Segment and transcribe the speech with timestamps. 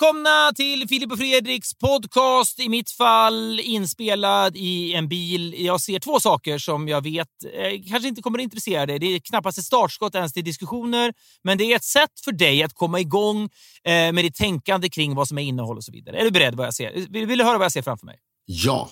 [0.00, 2.60] välkomna till Filip och Fredriks podcast.
[2.60, 5.54] I mitt fall inspelad i en bil.
[5.64, 8.98] Jag ser två saker som jag vet eh, kanske inte kommer att intressera dig.
[8.98, 11.14] Det är knappast ett startskott ens till diskussioner,
[11.44, 13.42] men det är ett sätt för dig att komma igång
[13.84, 16.18] eh, med ditt tänkande kring vad som är innehåll och så vidare.
[16.18, 16.92] Är du beredd vad jag ser?
[16.92, 18.18] Vill, vill du höra vad jag ser framför mig?
[18.44, 18.90] Ja.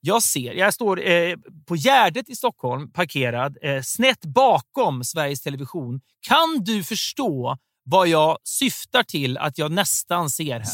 [0.00, 1.36] Jag ser, jag står eh,
[1.68, 6.00] på Gärdet i Stockholm, parkerad, eh, snett bakom Sveriges Television.
[6.20, 10.66] Kan du förstå vad jag syftar till att jag nästan ser här?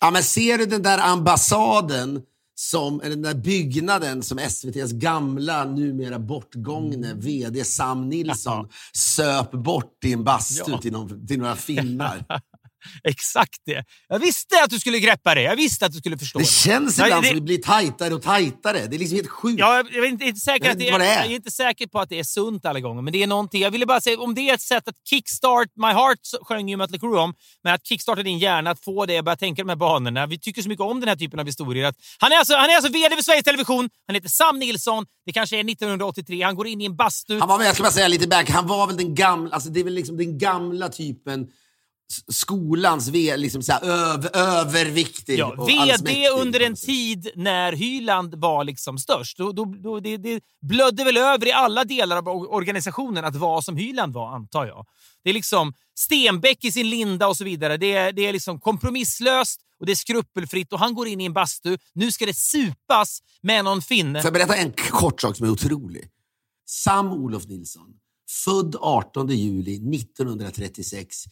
[0.00, 2.22] ja, men ser du den där ambassaden,
[2.56, 8.70] som, eller den där byggnaden som SVTs gamla, numera bortgångne VD Sam Nilsson Mm.
[8.94, 10.78] Söp bort i en bastu Ja.
[10.78, 12.24] till, någon, till några finnar?
[13.04, 13.84] Exakt det.
[14.08, 15.42] Jag visste att du skulle greppa det.
[15.42, 16.48] Jag visste att du skulle förstå Det det.
[16.50, 18.86] känns Nej, ibland det- som att det blir tajtare och tajtare.
[18.86, 19.58] Det är liksom helt sjukt.
[19.60, 21.16] Ja, jag, är inte, inte säker Jag det det är.
[21.22, 23.62] jag är inte säker på att det är sunt alla gånger, men det är någonting.
[23.62, 26.76] Jag ville bara säga, om det är ett sätt att kickstart my heart, sjöng ju
[26.76, 29.68] Mötley Crüe om, men att kickstarta din hjärna, att få dig att börja tänka de
[29.68, 30.26] här banorna.
[30.26, 31.84] Vi tycker så mycket om den här typen av historier.
[31.84, 35.04] Att han, är alltså, han är alltså VD för Sveriges Television, han heter Sam Nilsson,
[35.26, 37.38] det kanske är 1983, han går in i en bastu.
[37.38, 39.68] Han var väl, jag ska bara säga lite back, han var väl den gamla, alltså
[39.70, 41.46] det är väl liksom den gamla typen
[42.32, 48.64] skolans ve- liksom så här, över, överviktig Ja, VD under en tid när Hyland var
[48.64, 49.38] liksom störst.
[49.38, 53.36] Då, då, då, det, det blödde väl över i alla delar av or- organisationen att
[53.36, 54.86] vara som Hyland var, antar jag.
[55.24, 57.76] Det är liksom Stenbeck i sin linda och så vidare.
[57.76, 61.24] Det är, det är liksom kompromisslöst och det är skrupelfritt och han går in i
[61.24, 61.78] en bastu.
[61.92, 64.22] Nu ska det supas med någon finne.
[64.22, 66.08] Får jag berätta en kort sak som är otrolig?
[66.66, 67.86] Sam Olof Nilsson,
[68.44, 71.24] född 18 juli 1936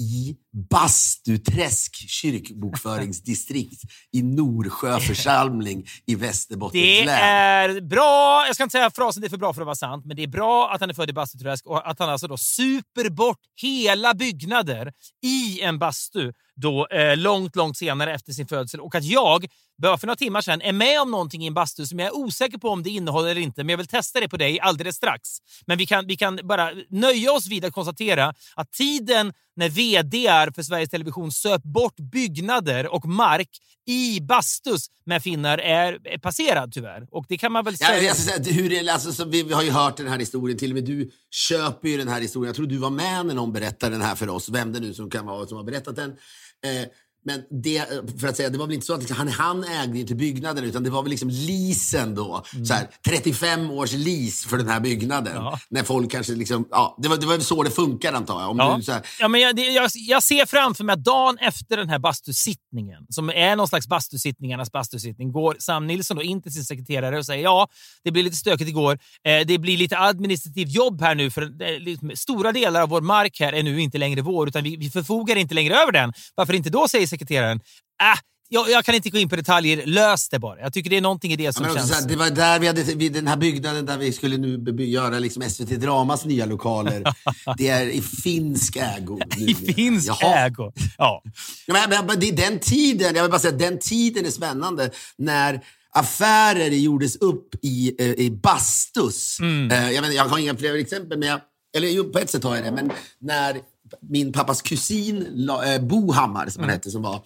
[0.00, 0.34] i
[0.70, 3.82] Bastuträsk kyrkbokföringsdistrikt
[4.12, 7.18] i Norsjö församling i Västerbottens Det län.
[7.18, 10.04] är bra, jag ska inte säga frasen det är för bra för att vara sant,
[10.06, 12.36] men det är bra att han är född i Bastuträsk och att han alltså då
[12.36, 14.92] super bort hela byggnader
[15.24, 18.80] i en bastu då, eh, långt, långt senare efter sin födsel.
[18.80, 19.46] Och att jag,
[19.82, 22.16] bara för några timmar sedan, är med om någonting i en bastu som jag är
[22.16, 24.96] osäker på om det innehåller eller inte, men jag vill testa det på dig alldeles
[24.96, 25.28] strax.
[25.66, 30.28] Men vi kan, vi kan bara nöja oss vid att konstatera att tiden när VD
[30.54, 33.48] för Sveriges Television söp bort byggnader och mark
[33.86, 37.06] i bastus med finnar är, är passerad tyvärr.
[37.10, 38.14] Och det kan man väl Ja, säga.
[38.14, 40.70] säga, att hur det, alltså, så vi, vi har ju hört den här historien, till
[40.70, 42.46] och med du köper ju den här historien.
[42.48, 44.94] Jag tror du var med när någon berättade den här för oss, vem det nu
[44.94, 46.16] som kan vara som har berättat den.
[46.62, 46.90] Eh,
[47.24, 47.84] men det,
[48.20, 50.64] för att säga, det var väl inte så att liksom, han, han ägde inte byggnaden,
[50.64, 52.44] utan det var väl liksom leasen då.
[52.66, 55.32] Så här, 35 års lease för den här byggnaden.
[55.32, 55.44] Mm.
[55.44, 55.58] Ja.
[55.70, 58.50] När folk kanske liksom, ja, det var, det var så det funkar antar jag.
[58.50, 58.74] Om Ja.
[58.76, 61.76] du, så här, Ja, men jag, det, jag, jag ser framför mig att dagen efter
[61.76, 66.52] den här bastusittningen, som är någon slags bastusittningarnas bastusittning, går Sam Nilsson då in till
[66.52, 67.68] sin sekreterare och säger ja,
[68.04, 68.98] det blir lite stökigt igår.
[69.24, 73.00] Eh, det blir lite administrativt jobb här nu, för eh, liksom, stora delar av vår
[73.00, 76.12] mark här är nu inte längre vår, utan vi, vi förfogar inte längre över den.
[76.34, 77.60] Varför inte då, säger sekreteraren.
[78.02, 78.18] Äh,
[78.50, 80.60] jag, jag kan inte gå in på detaljer, lös det bara.
[80.60, 81.92] Jag tycker det är någonting i det som också känns...
[81.92, 85.18] här, det var där vi hade, vid den här byggnaden där vi skulle nu göra
[85.18, 87.02] liksom SVT Dramas nya lokaler.
[87.58, 89.20] det är i finsk ägo.
[89.36, 89.74] I numera.
[89.74, 90.46] finsk Jaha.
[90.46, 90.72] ägo.
[90.98, 91.22] Ja.
[91.66, 94.90] Ja, men, men, det är den tiden, jag vill bara säga, den tiden är spännande
[95.16, 99.40] när affärer gjordes upp i, eh, i bastus.
[99.40, 99.70] Mm.
[99.70, 101.40] Eh, jag, vet, jag har inga fler exempel, men jag,
[101.76, 102.72] eller jo, på ett sätt har jag det.
[102.72, 103.56] Men när
[104.00, 106.68] min pappas kusin eh, Bo Hammar, som Mm.
[106.68, 107.22] han hette, som var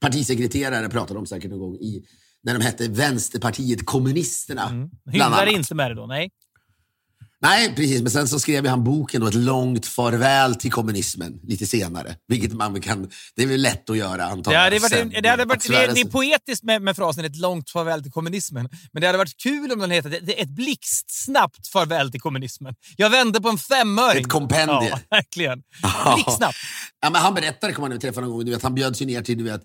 [0.00, 2.04] partisekreterare, pratade om säkert någon gång, i,
[2.42, 4.88] när de hette Vänsterpartiet Kommunisterna.
[5.10, 5.48] Hyllar annat.
[5.48, 6.30] inte med det då, nej.
[7.42, 8.02] Nej, precis.
[8.02, 12.16] Men sen så skrev han boken då, Ett långt farväl till kommunismen lite senare.
[12.28, 14.64] Vilket man kan, det är väl lätt att göra antar Det jag.
[14.64, 15.12] hade varit, sen.
[15.22, 18.68] det, hade varit, det, det är poetiskt med, med frasen ett långt farväl till kommunismen,
[18.92, 22.74] men det hade varit kul om den hetat ett, ett blixtsnabbt farväl till kommunismen.
[22.96, 24.22] Jag vände på en femöring.
[24.22, 24.88] Ett kompendie.
[24.90, 25.62] Ja, verkligen.
[26.14, 26.56] Blixtsnabbt.
[27.02, 29.06] Ja, men han berättade, kommer man nu träffa någon gång, du vet, han bjöds ju
[29.06, 29.62] ner till du vet,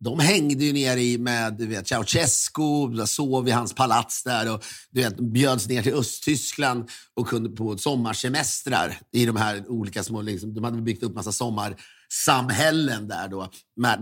[0.00, 4.64] de hängde ju ner i med du vet, Ceausescu, sov i hans palats där och
[4.90, 10.22] du vet, bjöds ner till Östtyskland och kunde på sommarsemestrar i de här olika små...
[10.22, 11.76] Liksom, de hade byggt upp massa sommar
[12.12, 13.50] sommarsamhällen där då,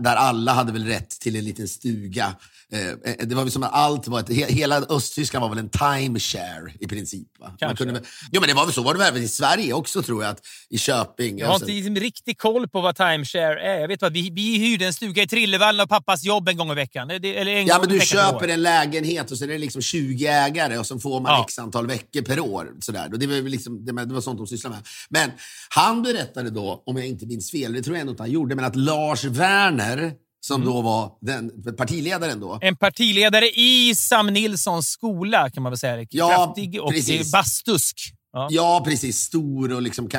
[0.03, 2.35] där alla hade väl rätt till en liten stuga.
[2.71, 6.71] Eh, det var som att allt var ett, he, hela Östtyskland var väl en timeshare
[6.79, 7.27] i princip.
[7.39, 7.57] Va?
[7.61, 8.01] Man kunde,
[8.31, 10.31] jo, men det var väl så var det väl även i Sverige också tror jag,
[10.31, 10.39] att,
[10.69, 11.37] i Köping.
[11.39, 13.79] Jag har Alltså- inte liksom riktig koll på vad timeshare är.
[13.79, 16.71] Jag vet bara, vi, vi hyrde en stuga i Trillevallen av pappas jobb en gång
[16.71, 17.09] i veckan.
[17.09, 20.27] Eller en Ja, gång men du köper en lägenhet och så är det liksom 20
[20.27, 21.45] ägare och så får man Ja.
[21.47, 22.71] x antal veckor per år.
[22.79, 23.09] Sådär.
[23.13, 24.83] Och det, var liksom, det, det var sånt de sysslade med.
[25.09, 25.31] Men
[25.69, 28.65] han berättade då, om jag inte minns fel, det tror ändå inte han gjorde, men
[28.65, 30.73] att Lars Werner, som Mm.
[30.73, 36.05] då var den partiledaren då, En partiledare i Sam Nilssons skola kan man väl säga.
[36.09, 37.31] Ja, Kraftig och precis.
[37.31, 38.13] bastusk.
[38.33, 38.47] Ja.
[38.51, 40.09] ja precis, stor och liksom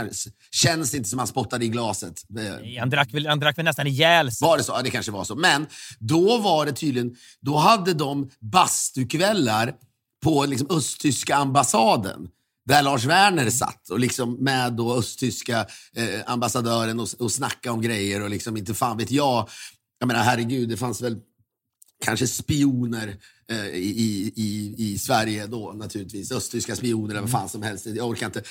[0.50, 2.22] känns inte som han spottade i glaset.
[2.28, 4.46] Det, Han, drack väl, han drack väl nästan ihjäl sig.
[4.46, 4.72] Var det så?
[4.72, 5.34] Ja, det kanske var så.
[5.36, 5.66] Men
[5.98, 9.72] då var det tydligen, då hade de bastukvällar
[10.25, 12.28] på liksom östtyska ambassaden.
[12.69, 15.67] Där Lars Werner satt och liksom med då östtyska
[15.97, 19.49] eh, ambassadören och, och snacka om grejer och liksom inte fan vet jag.
[19.99, 21.17] Jag menar herregud, det fanns väl
[22.05, 23.17] kanske spioner
[23.50, 26.32] eh, i, i, i Sverige då naturligtvis.
[26.32, 27.87] Östtyska spioner eller vad fan som helst.
[27.87, 28.43] Jag orkar inte.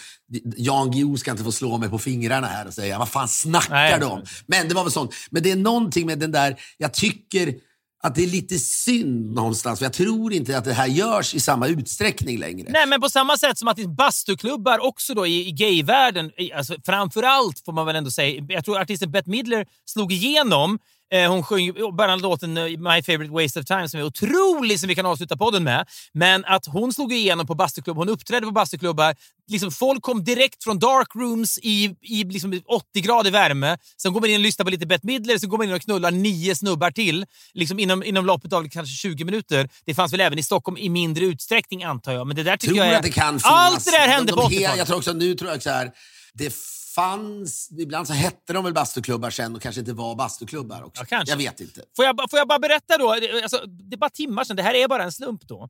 [0.58, 3.74] Jan Guillou ska inte få slå mig på fingrarna här och säga vad fan snackar
[3.74, 4.24] Nej, de om?
[4.46, 5.13] Men det var väl sånt.
[5.30, 7.56] Men det är någonting med den där, jag tycker
[8.04, 9.80] att det är lite synd någonstans.
[9.80, 12.68] För jag tror inte att det här görs i samma utsträckning längre.
[12.72, 16.52] Nej, men på samma sätt som att det bastuklubbar också då i, i gayvärlden, i-
[16.54, 20.80] alltså framförallt får man väl ändå säga, jag tror artisten Bette Midler slog igenom
[21.12, 24.89] hon sjöng ju bara låten eh, My favorite waste of time som är otrolig som
[24.89, 25.86] vi kan avsluta podden med.
[26.13, 29.15] Men att hon slog igenom på bastuklubb, hon uppträdde på bastuklubbar.
[29.51, 33.77] Liksom folk kom direkt från dark rooms i, i liksom 80 grader värme.
[34.01, 35.81] Sen går man in och lyssnar på lite Bette Midler, sen går man in och
[35.81, 39.69] knullar nio snubbar till liksom inom, inom loppet av kanske 20 minuter.
[39.86, 42.27] Det fanns väl även i Stockholm i mindre utsträckning antar jag.
[42.27, 42.98] Men det där tycker tror jag är...
[42.98, 43.44] att det kan finnas.
[43.45, 44.77] Allt det där hände de, på de, he- 80-talet.
[44.77, 45.92] Jag tror också, nu tror jag så här,
[46.38, 46.54] det
[46.95, 51.01] fanns, ibland så hette de väl bastuklubbar sen och kanske inte var bastuklubbar också.
[51.01, 51.31] Ja, kanske.
[51.31, 51.81] Jag vet inte.
[51.95, 53.16] Får jag, får jag bara berätta då?
[53.22, 55.69] Det- Alltså, det är bara timmar sedan, det här är bara en slump då.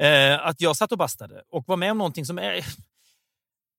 [0.00, 2.64] Eh, att jag satt och bastade och var med om någonting som är...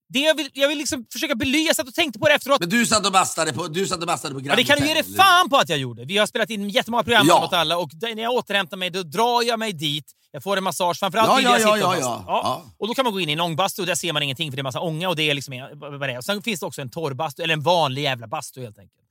[0.08, 2.60] Det jag vill, jag vill liksom försöka belysa, jag satt och tänkte på det efteråt.
[2.60, 4.78] Men du satt och bastade på, du satt och bastade på Ja, Grand det kan
[4.80, 6.04] du ge dig fan på att jag gjorde.
[6.04, 7.44] Vi har spelat in jättemånga program Ja.
[7.44, 10.12] åt alla och när jag återhämtar mig då drar jag mig dit.
[10.30, 10.98] Jag får en massage.
[10.98, 12.24] Framförallt Ja, vill ja, jag ja, sitta och ja, basta.
[12.26, 12.40] ja.
[12.44, 12.72] Ja.
[12.78, 14.56] Och då kan man gå in i en ångbastu och där ser man ingenting för
[14.56, 16.18] det är massa ånga och det är liksom vad det är.
[16.18, 19.02] Och sen finns det också en torrbastu, eller en vanlig jävla bastu helt enkelt.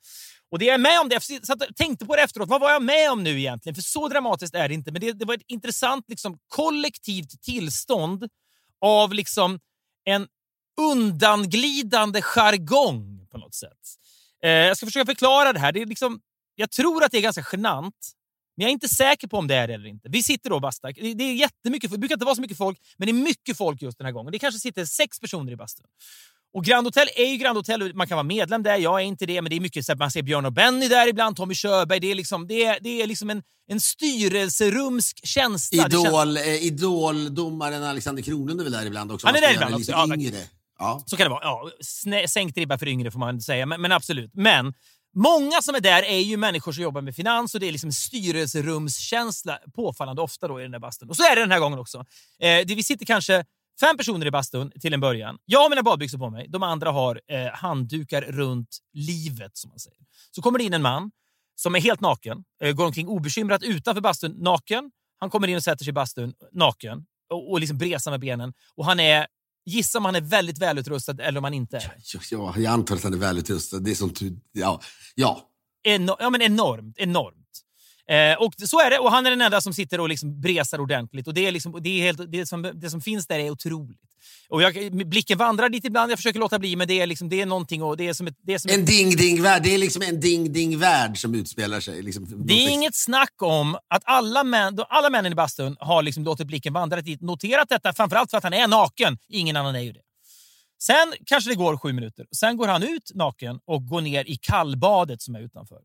[0.51, 2.61] Och det jag är med om, det, jag satt och tänkte på det efteråt, vad
[2.61, 3.75] var jag med om nu egentligen?
[3.75, 8.23] För så dramatiskt är det inte, men det, det var ett intressant liksom, kollektivt tillstånd
[8.81, 9.59] av liksom
[10.05, 10.27] en
[10.81, 13.71] undanglidande jargong på något sätt.
[14.43, 15.71] Eh, jag ska försöka förklara det här.
[15.71, 16.19] Det är liksom,
[16.55, 17.95] jag tror att det är ganska genant,
[18.57, 20.09] men jag är inte säker på om det är det eller inte.
[20.09, 21.15] Vi sitter då och bastar.
[21.15, 23.81] Det är jättemycket, det brukar inte vara så mycket folk, men det är mycket folk
[23.81, 24.31] just den här gången.
[24.31, 25.85] Det kanske sitter sex personer i bastun.
[26.53, 27.95] Och Grand Hotel är ju Grand Hotel.
[27.95, 28.77] Man kan vara medlem där.
[28.77, 30.87] Jag är inte det, men det är mycket så att man ser Björn och Benny
[30.87, 31.99] där ibland, Tommy Körberg.
[31.99, 35.83] Det är liksom, det är, det är liksom en, en styrelserumsk känsla.
[35.83, 39.27] Det känns- Idol, eh, idoldomaren Alexander Kronlund är väl där ibland också?
[39.27, 40.37] Han är där ibland också, Lite ja, yngre.
[40.79, 41.03] Ja.
[41.05, 41.43] Så kan det vara.
[41.43, 41.69] Ja,
[42.27, 44.31] sänkt ribba för yngre får man säga, men, men absolut.
[44.33, 44.73] Men
[45.15, 47.91] många som är där är ju människor som jobbar med finans och det är liksom
[47.91, 51.09] styrelserumskänsla påfallande ofta då i den där bastun.
[51.09, 51.97] Och så är det den här gången också.
[52.39, 53.45] Eh, det, vi sitter kanske
[53.79, 55.37] fem personer i bastun till en början.
[55.45, 56.47] Jag har mina badbyxor på mig.
[56.49, 59.99] De andra har eh, handdukar runt livet, som man säger.
[60.31, 61.11] Så kommer det in en man
[61.55, 64.91] som är helt naken, eh, går omkring obekymrat utanför bastun, naken.
[65.19, 68.53] Han kommer in och sätter sig i bastun, naken, och, och liksom bresar med benen.
[68.75, 69.27] Och han är
[69.69, 71.93] Gissa om han är väldigt välutrustad eller om han inte är.
[72.31, 73.79] Ja, jag antar att han är välutrustad.
[73.79, 74.13] Det är som.
[74.51, 74.81] Ja.
[75.15, 75.49] ja.
[75.87, 77.46] Eno ja, men enormt, enormt.
[78.09, 78.99] Eh, och så är det.
[78.99, 81.27] Och han är den enda som sitter och liksom bresar ordentligt.
[81.27, 83.99] Och det, är liksom, det, är helt, det, som, det som finns där är otroligt.
[84.49, 87.41] Och jag, blicken vandrar dit ibland, jag försöker låta bli, men det är, liksom, det
[87.41, 88.35] är någonting och det är som ett...
[88.41, 89.63] Det är, som En ding-ding-värld.
[89.63, 92.01] Det är liksom en ding-ding-värld som utspelar sig.
[92.01, 96.23] Liksom, det är inget snack om att alla, män, alla männen i bastun har liksom
[96.23, 99.17] låtit blicken vandra dit, noterat detta, framförallt för att han är naken.
[99.29, 100.01] Ingen annan är ju det.
[100.81, 102.25] Sen kanske det går sju minuter.
[102.35, 105.79] Sen går han ut naken och går ner i kallbadet som är utanför.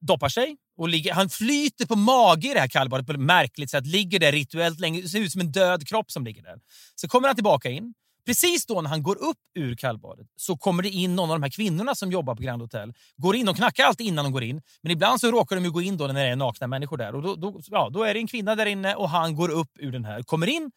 [0.00, 3.70] Doppar sig och ligger, han flyter på mage i det här kallbadet på ett märkligt
[3.70, 3.86] sätt.
[3.86, 5.02] Ligger där rituellt länge.
[5.02, 6.58] Det ser ut som en död kropp som ligger där.
[6.94, 7.94] Så kommer han tillbaka in.
[8.26, 11.42] Precis då när han går upp ur kallbadet så kommer det in någon av de
[11.42, 12.92] här kvinnorna som jobbar på Grand Hotel.
[13.16, 15.70] Går in, de knackar alltid innan de går in, men ibland så råkar de ju
[15.70, 17.14] gå in då när det är nakna människor där.
[17.14, 19.70] Och då, då, ja, då är det en kvinna där inne och han går upp
[19.78, 20.70] ur den här, kommer in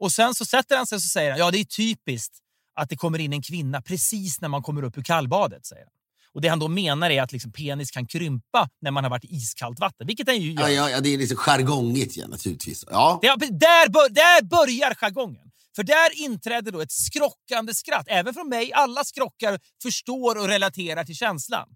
[0.00, 2.38] och sen så sätter han sig och säger han ja det är typiskt
[2.74, 5.66] att det kommer in en kvinna precis när man kommer upp ur kallbadet.
[5.66, 5.95] säger han.
[6.36, 9.24] Och Det han då menar är att liksom penis kan krympa när man har varit
[9.24, 10.62] i iskallt vatten, vilket den ju gör.
[10.62, 12.84] Ja, ja, ja, det är liksom jargongigt ja, naturligtvis.
[12.90, 13.18] Ja.
[13.22, 15.50] Det, där, bör, där börjar jargongen.
[15.76, 18.06] För där inträder då ett skrockande skratt.
[18.08, 18.72] Även från mig.
[18.72, 21.68] Alla skrockar förstår och relaterar till känslan.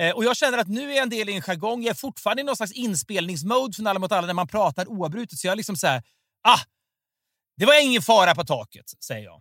[0.00, 1.82] Eh, och Jag känner att nu är jag en del i en jargong.
[1.82, 5.38] Jag är fortfarande i någon slags inspelningsmode från Alla mot alla när man pratar oavbrutet.
[5.38, 6.02] Så jag är liksom så här,
[6.48, 6.60] ah,
[7.56, 9.40] det var ingen fara på taket, säger jag.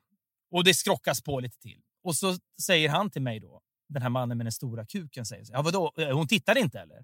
[0.51, 1.79] Och det skrockas på lite till.
[2.03, 5.45] Och så säger han till mig då, den här mannen med den stora kuken, säger
[5.45, 7.03] så, ja, vadå, eh, hon tittade inte eller?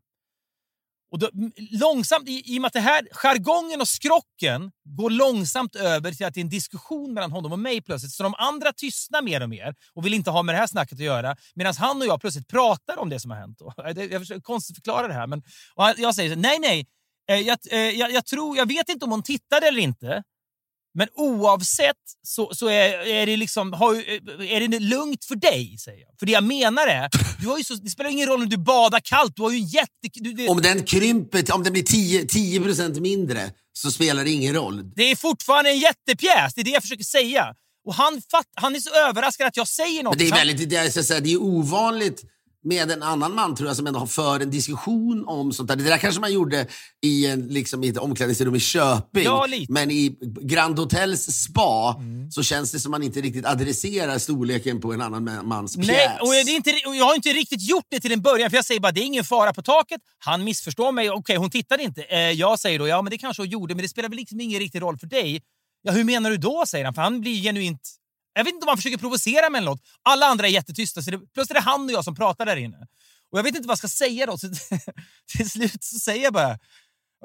[1.13, 1.29] Och då,
[1.71, 6.25] långsamt, i, i och med att det här, jargongen och skrocken går långsamt över till
[6.25, 8.11] att det är en diskussion mellan honom och mig plötsligt.
[8.11, 10.93] Så de andra tystnar mer och mer och vill inte ha med det här snacket
[10.93, 11.35] att göra.
[11.55, 13.61] Medan han och jag plötsligt pratar om det som har hänt.
[13.61, 13.73] Och
[14.11, 15.27] Jag försöker konstigt förklara det här.
[15.27, 15.43] Men,
[15.75, 16.87] och jag säger så, nej, nej.
[17.29, 20.23] Eh, jag, eh, jag, jag, tror, jag vet inte om hon tittade eller inte.
[20.93, 23.95] Men oavsett så, så är, är, det liksom, har,
[24.43, 26.09] är det lugnt för dig, säger jag.
[26.19, 27.09] För det jag menar är,
[27.41, 29.35] du har ju så, det spelar ingen roll om du badar kallt.
[29.35, 29.89] Du har ju en jätte...
[30.13, 34.55] Du, det, Om den krymper, om den blir 10, 10% mindre så spelar det ingen
[34.55, 34.91] roll.
[34.95, 37.55] det är fortfarande en jättepjäs, det är det jag försöker säga.
[37.85, 40.17] Och han, fatt, han är så överraskad att jag säger något.
[40.17, 42.23] Men det är väldigt det är, så att säga, det är ovanligt
[42.63, 45.75] med en annan man tror jag som ändå har för en diskussion om sånt där.
[45.75, 46.67] Det där kanske man gjorde
[47.05, 49.23] i, en, liksom, i ett omklädningsrum i Köping.
[49.23, 49.45] Ja.
[49.45, 49.65] Mm.
[49.69, 51.95] Men i Grand Hotels spa
[52.29, 55.87] så känns det som man inte riktigt adresserar storleken på en annan ma- mans pjäs.
[55.87, 58.49] Nej, och, det är inte, jag har inte riktigt gjort det till en början.
[58.49, 60.01] För Jag säger bara det är ingen fara på taket.
[60.19, 61.11] Han missförstår mig.
[61.11, 62.03] Okej, hon tittade inte.
[62.03, 64.41] Eh, jag säger då ja, men det kanske hon gjorde, men det spelar väl liksom
[64.41, 65.41] ingen riktig roll för dig.
[65.81, 66.63] Ja, hur menar du då?
[66.67, 66.93] säger han.
[66.93, 67.81] För han blir genuint...
[68.33, 69.81] Jag vet inte om han försöker provocera mig eller något.
[70.03, 71.01] Alla andra är jättetysta.
[71.01, 72.77] Så det, plus är det han och jag som pratar där inne.
[73.31, 74.37] Och Jag vet inte vad jag ska säga då.
[74.37, 74.47] Så
[75.37, 76.59] till slut så säger jag bara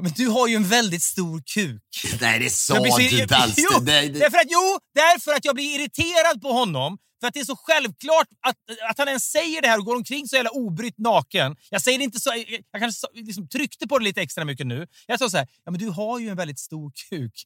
[0.03, 1.83] men du har ju en väldigt stor kuk.
[2.21, 3.55] Nej, det sa du inte alls.
[3.57, 6.99] Jo, Nej, det, Därför att, jo, därför att jag blir irriterad på honom.
[7.21, 8.57] För att det är så självklart att,
[8.91, 11.57] att han ens säger det här och går omkring så jävla obrytt naken.
[11.71, 12.31] Jag säger inte så...
[12.71, 14.87] Jag, kanske liksom tryckte på det lite extra mycket nu.
[15.07, 17.45] Jag sa så här, ja men du har ju en väldigt stor kuk.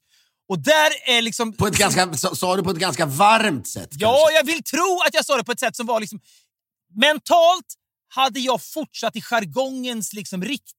[0.49, 1.53] Och där är liksom...
[1.53, 3.89] på ett ganska, sa, du på ett ganska varmt sätt?
[3.91, 4.35] Ja, kanske?
[4.35, 6.19] jag vill tro att jag sa det på ett sätt som var liksom...
[6.95, 7.65] Mentalt
[8.09, 10.71] hade jag fortsatt i jargongens liksom rikt...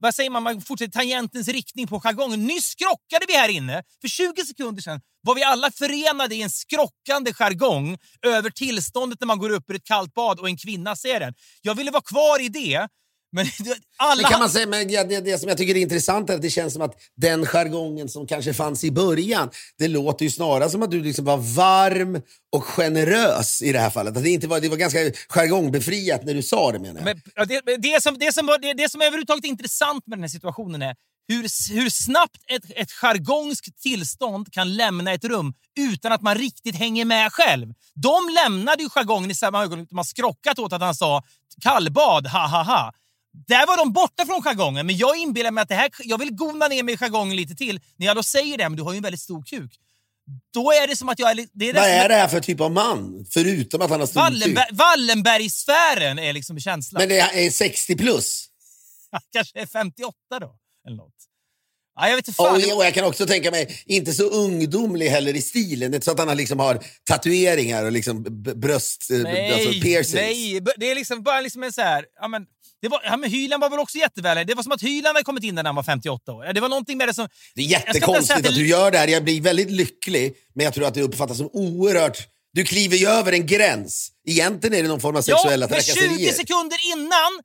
[0.00, 0.42] Vad säger man?
[0.42, 2.46] Man fortsätter tangentens riktning på jargongen.
[2.46, 3.82] Nyss skrockade vi här inne.
[4.00, 9.26] För 20 sekunder sedan var vi alla förenade i en skrockande jargong över tillståndet när
[9.26, 11.34] man går upp ur ett kallt bad och en kvinna ser den.
[11.62, 12.88] Jag ville vara kvar i det,
[13.32, 13.46] men
[13.96, 14.22] alla...
[14.22, 16.42] Det kan man säga, men ja, det, det som jag tycker är intressant är att
[16.42, 20.70] det känns som att den jargongen som kanske fanns i början, det låter ju snarare
[20.70, 22.22] som att du liksom var varm
[22.52, 24.16] och generös i det här fallet.
[24.16, 27.20] Att det, inte var, det var ganska jargongbefriat när du sa det menar jag.
[27.36, 30.28] Men, det, det, som, det, som, det, det som är överhuvudtaget intressant med den här
[30.28, 30.94] situationen är
[31.28, 36.76] hur, hur snabbt ett, ett jargongskt tillstånd kan lämna ett rum utan att man riktigt
[36.76, 37.74] hänger med själv.
[37.94, 41.22] De lämnade ju jargongen i samma ögonblick har skrockat åt att han sa
[41.60, 42.92] kallbad, ha ha ha.
[43.32, 46.30] Där var de borta från jargongen, men jag inbillar mig att det här, jag vill
[46.30, 47.80] gona ner mig i jargongen lite till.
[47.96, 49.78] När jag då säger det, men du har ju en väldigt stor kuk.
[50.54, 51.46] Då är det som att jag är...
[51.52, 53.26] Det är Vad är det här för typ av man?
[53.30, 54.30] Förutom att han har stor kuk.
[54.30, 57.00] Wallenberg, Wallenbergsfären är liksom känslan.
[57.00, 58.46] Men det är 60 plus.
[59.32, 60.56] Kanske är 58 då.
[60.86, 61.14] Eller något.
[62.00, 62.56] Ja, jag vet inte fan.
[62.56, 65.90] Och, och jag kan också tänka mig, inte så ungdomlig heller i stilen.
[65.90, 68.24] Det är inte så att han har liksom har tatueringar och liksom
[68.56, 69.10] bröst...
[69.10, 70.14] eh, nej, alltså piercings.
[70.14, 72.06] nej, det är liksom bara liksom en så här...
[72.20, 72.46] Ja, men,
[72.82, 74.46] det var, ja, men Hyland var väl också jättevänlig.
[74.46, 76.52] Det var som att Hyland hade kommit in där när han var 58 år.
[76.52, 77.28] Det var någonting med det som...
[77.54, 79.08] Det är jättekonstigt att, att det- du gör det här.
[79.08, 82.18] Jag blir väldigt lycklig, men jag tror att det uppfattas som oerhört...
[82.52, 84.12] Du kliver ju över en gräns.
[84.28, 86.32] Egentligen är det någon form av sexuella ja, men 20 trakasserier.
[86.32, 87.40] sekunder innan...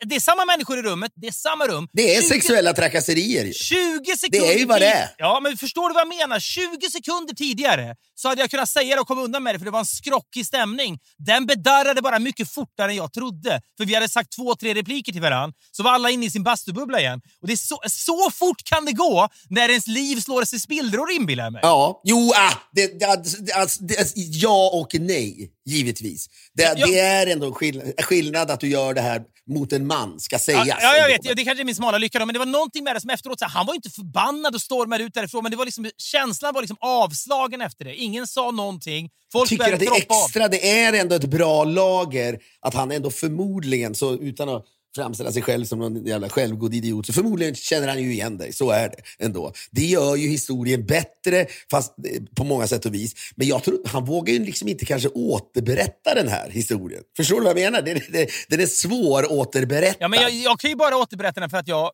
[0.00, 1.88] Det är samma människor i rummet, det är samma rum.
[1.92, 3.44] Det är 20 sexuella trakasserier.
[3.44, 3.52] ju.
[3.52, 5.08] 20 sekunder Det är ju vad det är.
[5.18, 6.40] Ja, men förstår du vad jag menar?
[6.40, 9.64] 20 sekunder tidigare så hade jag kunnat säga det och komma undan med det för
[9.64, 10.98] det var en skrockig stämning.
[11.18, 13.60] Den bedarrade bara mycket fortare än jag trodde.
[13.76, 16.42] För vi hade sagt två, tre repliker till varandra så var alla inne i sin
[16.42, 17.20] bastububbla igen.
[17.40, 20.60] Och det är så, så fort kan det gå när ens liv slår sig i
[20.60, 21.60] spillror inbillar jag mig.
[21.62, 26.26] Ja, jo, ah, det, det, alltså, alltså, det, ja och nej, givetvis.
[26.54, 26.86] Det, Ja.
[26.86, 30.66] det är ändå skillnad, skillnad att du gör det här mot en man, ska sägas.
[30.66, 31.36] Ja, ja, jag vet.
[31.36, 33.38] Det kanske är min smala lycka då, men det var någonting med det som efteråt,
[33.38, 36.54] så här, han var inte förbannad och stormade ut därifrån, men det var liksom, känslan
[36.54, 37.94] var liksom avslagen efter det.
[37.94, 39.10] Ingen sa någonting.
[39.32, 40.24] Folk tycker att det är droppa av.
[40.24, 44.64] extra, det är ändå ett bra lager att han ändå förmodligen, så utan att
[44.96, 48.52] framställa sig själv som någon jävla självgod idiot, så förmodligen känner han ju igen dig.
[48.52, 49.52] Så är det ändå.
[49.70, 53.14] Det gör ju historien bättre, fast eh, på många sätt och vis.
[53.36, 57.02] Men jag tror, han vågar ju liksom inte kanske återberätta den här historien.
[57.16, 57.82] Förstår du vad jag menar?
[57.82, 59.96] Den, den, den är svåråterberättad.
[59.98, 61.90] Ja, men jag, jag kan ju bara återberätta den för att jag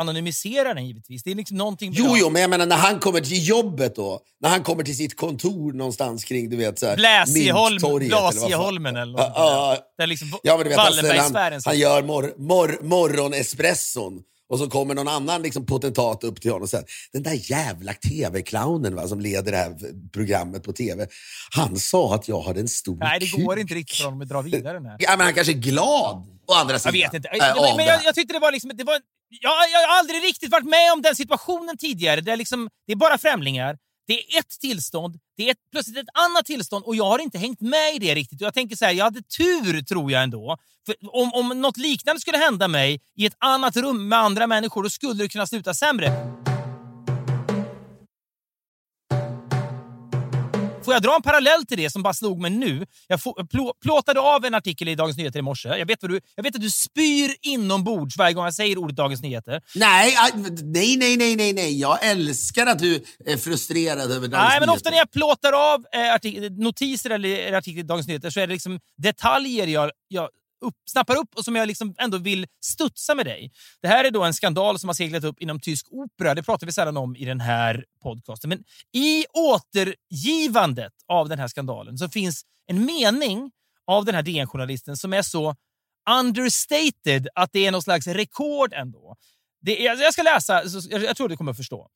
[0.00, 1.22] anonymisera den givetvis.
[1.22, 4.20] Det är liksom någonting Jo, jo, men jag menar när han kommer till jobbet då.
[4.40, 8.08] När han kommer till sitt kontor någonstans kring, du vet, så här, Bläsieholm.
[8.08, 9.32] Blasieholmen eller något.
[9.34, 9.76] Ja.
[9.98, 14.22] Där liksom Ja, men du vet, han, Wallenbergsfären han, han gör mor, mor, morgonespresson
[14.52, 17.92] och så kommer någon annan liksom, potentat upp till honom och säger den där jävla
[17.92, 19.76] tv-clownen som leder det här
[20.12, 21.06] programmet på tv,
[21.50, 23.44] han sa att jag hade en stor Nej, det kuk.
[23.44, 24.96] går inte riktigt för honom att dra vidare den här.
[24.98, 26.92] Ja, men han kanske är glad, å andra Jag sidan.
[26.92, 27.28] vet inte.
[27.28, 28.70] äh, men det jag, jag tyckte det var liksom...
[28.74, 32.20] Det var, jag, jag har aldrig riktigt varit med om den situationen tidigare.
[32.20, 33.76] Där liksom, det är bara främlingar.
[34.06, 37.38] Det är ett tillstånd, det är ett, plötsligt ett annat tillstånd och jag har inte
[37.38, 38.40] hängt med i det riktigt.
[38.40, 40.56] Och jag tänker så här, jag hade tur tror jag ändå.
[40.86, 44.82] För om, om något liknande skulle hända mig i ett annat rum med andra människor,
[44.82, 46.12] då skulle det kunna sluta sämre.
[50.84, 52.86] Får jag dra en parallell till det som bara slog mig nu?
[53.08, 53.20] Jag
[53.82, 55.68] plåtade av en artikel i Dagens Nyheter i morse.
[55.68, 58.96] Jag vet, vad du, jag vet att du spyr inombords varje gång jag säger ordet
[58.96, 59.62] Dagens Nyheter.
[59.74, 60.14] Nej,
[60.62, 61.80] nej, nej, nej, nej, nej.
[61.80, 64.72] Jag älskar att du är frustrerad över Dagens Nej, men Nyheter.
[64.72, 68.52] ofta när jag plåtar av eh, notiser eller artiklar i Dagens Nyheter så är det
[68.52, 70.28] liksom detaljer jag, jag
[70.62, 73.52] upp, snappar upp och som jag liksom ändå vill studsa med dig.
[73.82, 76.34] Det här är då en skandal som har seglat upp inom tysk opera.
[76.34, 78.48] Det pratar vi sällan om i den här podcasten.
[78.48, 83.50] Men i återgivandet av den här skandalen så finns en mening
[83.86, 85.56] av den här DN-journalisten som är så
[86.10, 89.16] understated att det är någon slags rekord ändå.
[89.60, 91.88] Det är, alltså jag ska läsa, jag tror du kommer att förstå.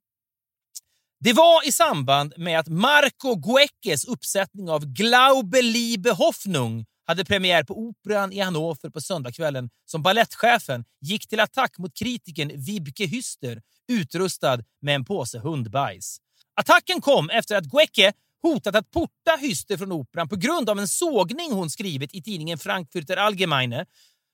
[1.20, 7.64] Det var i samband med att Marco Gueckes uppsättning av Glaube Liebe Hoffnung hade premiär
[7.64, 13.62] på Operan i Hannover på söndagskvällen som ballettchefen gick till attack mot kritikern Wibke Hyster
[13.88, 16.18] utrustad med en påse hundbajs.
[16.54, 20.88] Attacken kom efter att Guecke hotat att porta Hyster från operan på grund av en
[20.88, 23.86] sågning hon skrivit i tidningen Frankfurter Allgemeine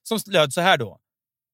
[0.03, 0.99] som löd så här då.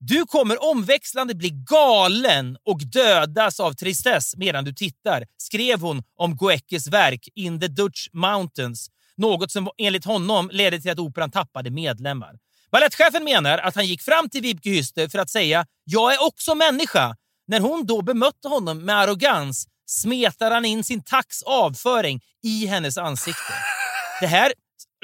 [0.00, 6.36] Du kommer omväxlande bli galen och dödas av tristess medan du tittar, skrev hon om
[6.36, 8.90] Goeckes verk In the Dutch Mountains.
[9.18, 12.34] Något som enligt honom ledde till att operan tappade medlemmar.
[12.72, 16.54] Balettchefen menar att han gick fram till Wibke Hüster för att säga “Jag är också
[16.54, 17.16] människa”.
[17.46, 22.98] När hon då bemötte honom med arrogans smetar han in sin tax avföring i hennes
[22.98, 23.52] ansikte.
[24.20, 24.52] Det här...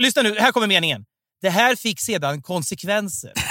[0.01, 1.05] Lyssna nu, här kommer meningen.
[1.41, 3.33] Det här fick sedan konsekvenser.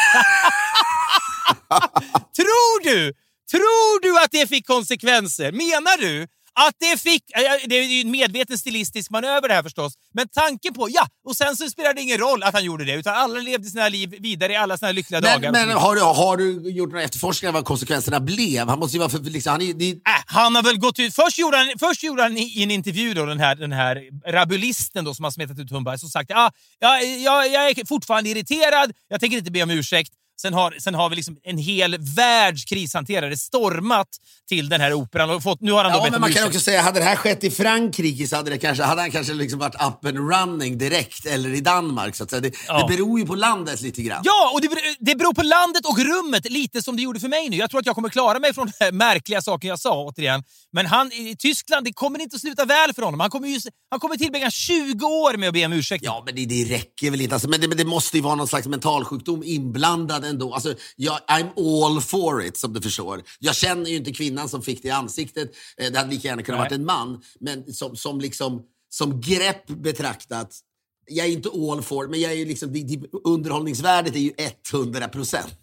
[2.35, 3.13] Tror du?
[3.51, 5.51] Tror du att det fick konsekvenser?
[5.51, 7.23] Menar du att det fick...
[7.27, 9.93] ja, Det är ju en medveten stilistisk manöver det här förstås.
[10.13, 10.87] Men tanken på...
[10.89, 12.93] Ja, och sen så spelar det ingen roll att han gjorde det.
[12.93, 15.51] Utan alla levde sina liv vidare i alla sina lyckliga dagar.
[15.51, 18.67] Men, men har, du, har du gjort några efterforskningar vad konsekvenserna blev?
[18.67, 21.15] Han måste ju vara för, liksom, han är, det, Äh, han har väl gått ut...
[21.15, 25.05] Först gjorde han, först gjorde han i en intervju då, den här, den här rabulisten
[25.05, 28.91] då, som har smetat ut hundbajs och sagt ah, ja, jag, jag är fortfarande irriterad,
[29.07, 30.13] jag tänker inte be om ursäkt.
[30.41, 34.07] Sen har, sen har vi liksom en hel världs krishanterare stormat
[34.49, 36.59] till den här operan och fått, nu har han då Ja, men man kan också
[36.59, 39.59] säga, hade det här skett i Frankrike så hade, det kanske, hade han kanske liksom
[39.59, 42.15] varit up and running direkt, eller i Danmark.
[42.15, 42.39] Så att säga.
[42.39, 42.87] Det, Ja.
[42.87, 44.21] det beror ju på landet lite grann.
[44.25, 44.69] Ja, och det,
[44.99, 47.57] det beror på landet och rummet, lite som det gjorde för mig nu.
[47.57, 50.43] Jag tror att jag kommer klara mig från den här märkliga saken jag sa, återigen.
[50.75, 53.19] Men han, i Tyskland, det kommer inte att sluta väl för honom.
[53.19, 53.59] Han kommer, ju,
[53.89, 56.03] han kommer tillbringa 20 år med att be om ursäkt.
[56.03, 57.35] Ja, men det, det räcker väl inte.
[57.35, 60.53] Alltså, men, det, men det måste ju vara någon slags mentalsjukdom inblandad ändå.
[60.53, 63.23] Alltså, jag, I'm all for it, som du förstår.
[63.39, 65.51] Jag känner ju inte kvinnan som fick det i ansiktet.
[65.77, 66.69] Eh, Det hade lika gärna kunnat Nej.
[66.69, 67.21] varit en man.
[67.39, 70.59] Men som, som, liksom, som grepp betraktat,
[71.07, 74.33] jag är inte all for, men jag är ju liksom, det, det, underhållningsvärdet är ju
[74.73, 75.55] 100 procent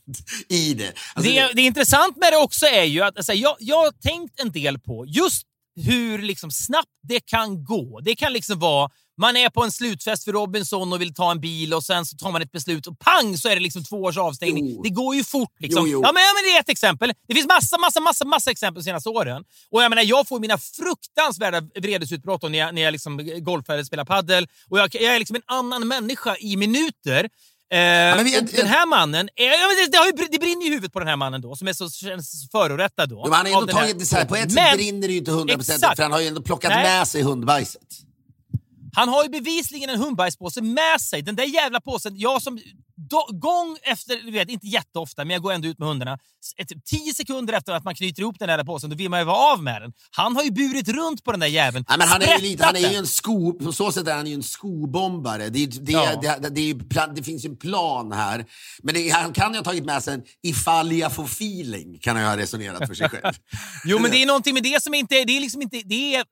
[0.49, 0.93] i det.
[1.15, 4.41] Alltså, det, det intressant med det också är ju att alltså, jag, jag har tänkt
[4.41, 5.47] en del på just
[5.81, 8.01] hur liksom snabbt det kan gå.
[8.01, 8.91] Det kan liksom vara
[9.21, 12.17] man är på en slutfest för Robinson och vill ta en bil och sen så
[12.17, 14.67] tar man ett beslut och pang så är det liksom två års avstängning.
[14.69, 14.83] Jo.
[14.83, 15.53] Det går ju fort.
[15.59, 15.83] Liksom.
[15.87, 16.03] Jo, jo.
[16.05, 17.13] Ja, men, ja, men det är ett exempel.
[17.29, 19.45] Det finns massa, massa, massa, massa exempel de senaste åren.
[19.71, 23.85] Och jag menar, jag får mina fruktansvärda vredesutbrott när jag, när jag liksom golfar eller
[23.85, 24.49] spelar paddel.
[24.69, 27.29] Och jag, jag är liksom en annan människa i minuter.
[27.73, 30.69] Eh, men och den här mannen, är, ja, men det, har ju, det brinner ju
[30.69, 33.23] i huvudet på den här mannen då, som är så känns förorättad då.
[33.25, 35.55] Jo, men han av ändå tagit här, på ett sätt brinner det ju inte 100
[35.55, 35.97] procent, Exakt.
[35.97, 36.83] för han har ju ändå plockat Nej.
[36.83, 37.83] med sig hundbajset.
[38.93, 41.23] Han har ju bevisligen en hundbajspåse med sig.
[41.23, 42.59] Den där jävla påsen, jag som
[43.09, 46.19] då, gång efter, du vet, inte jätteofta, men jag går ändå ut med hundarna.
[46.57, 49.25] Ett, tio sekunder efter att man knyter ihop den där påsen, då vill man ju
[49.25, 49.93] vara av med den.
[50.11, 51.85] Han har ju burit runt på den där jäveln.
[51.89, 54.15] Ja, men han, är ju lite, han är ju en sko, på så sätt är
[54.15, 55.49] han ju en skobombare.
[55.49, 56.39] Det, det, Ja.
[56.41, 58.47] det, det, det, finns ju en plan här.
[58.83, 62.25] Men han kan ju ha tagit med sig en ifall jag får feeling, kan han
[62.25, 63.35] ju ha resonerat för sig själv.
[63.85, 65.15] Jo, men det är någonting med det som inte...
[65.15, 65.83] Det är liksom inte...
[65.85, 66.25] Det är,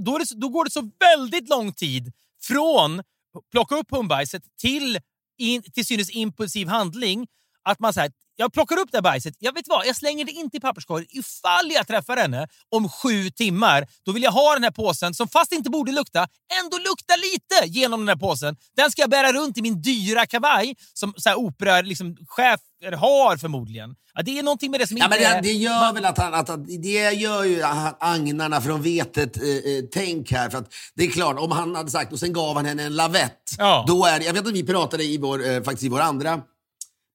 [0.00, 3.02] då, är det, då går det så väldigt lång tid från
[3.50, 4.98] plocka upp hundbajset till,
[5.38, 7.26] in, till synes impulsiv handling
[7.62, 9.34] att man så här, jag plockar upp det här bajset.
[9.38, 11.06] Jag vet vad, jag slänger det inte i papperskorgen.
[11.10, 15.28] Ifall jag träffar henne om sju timmar, då vill jag ha den här påsen som
[15.28, 16.28] fast inte borde lukta,
[16.62, 18.56] ändå luktar lite genom den här påsen.
[18.76, 22.60] Den ska jag bära runt i min dyra kavaj som så här, opera liksom, chef
[22.96, 23.94] har förmodligen.
[24.14, 26.18] Ja, det är någonting med det som Ja, inte men det, det gör väl att
[26.18, 27.62] han, att, att det gör ju
[28.00, 30.50] agnarna från vetet eh, eh, tänk här.
[30.50, 32.96] För att det är klart, om han hade sagt och sen gav han henne en
[32.96, 33.42] lavett.
[33.58, 33.84] Ja.
[33.88, 36.40] Då är det, jag vet att vi pratade i vår, eh, faktiskt i vår andra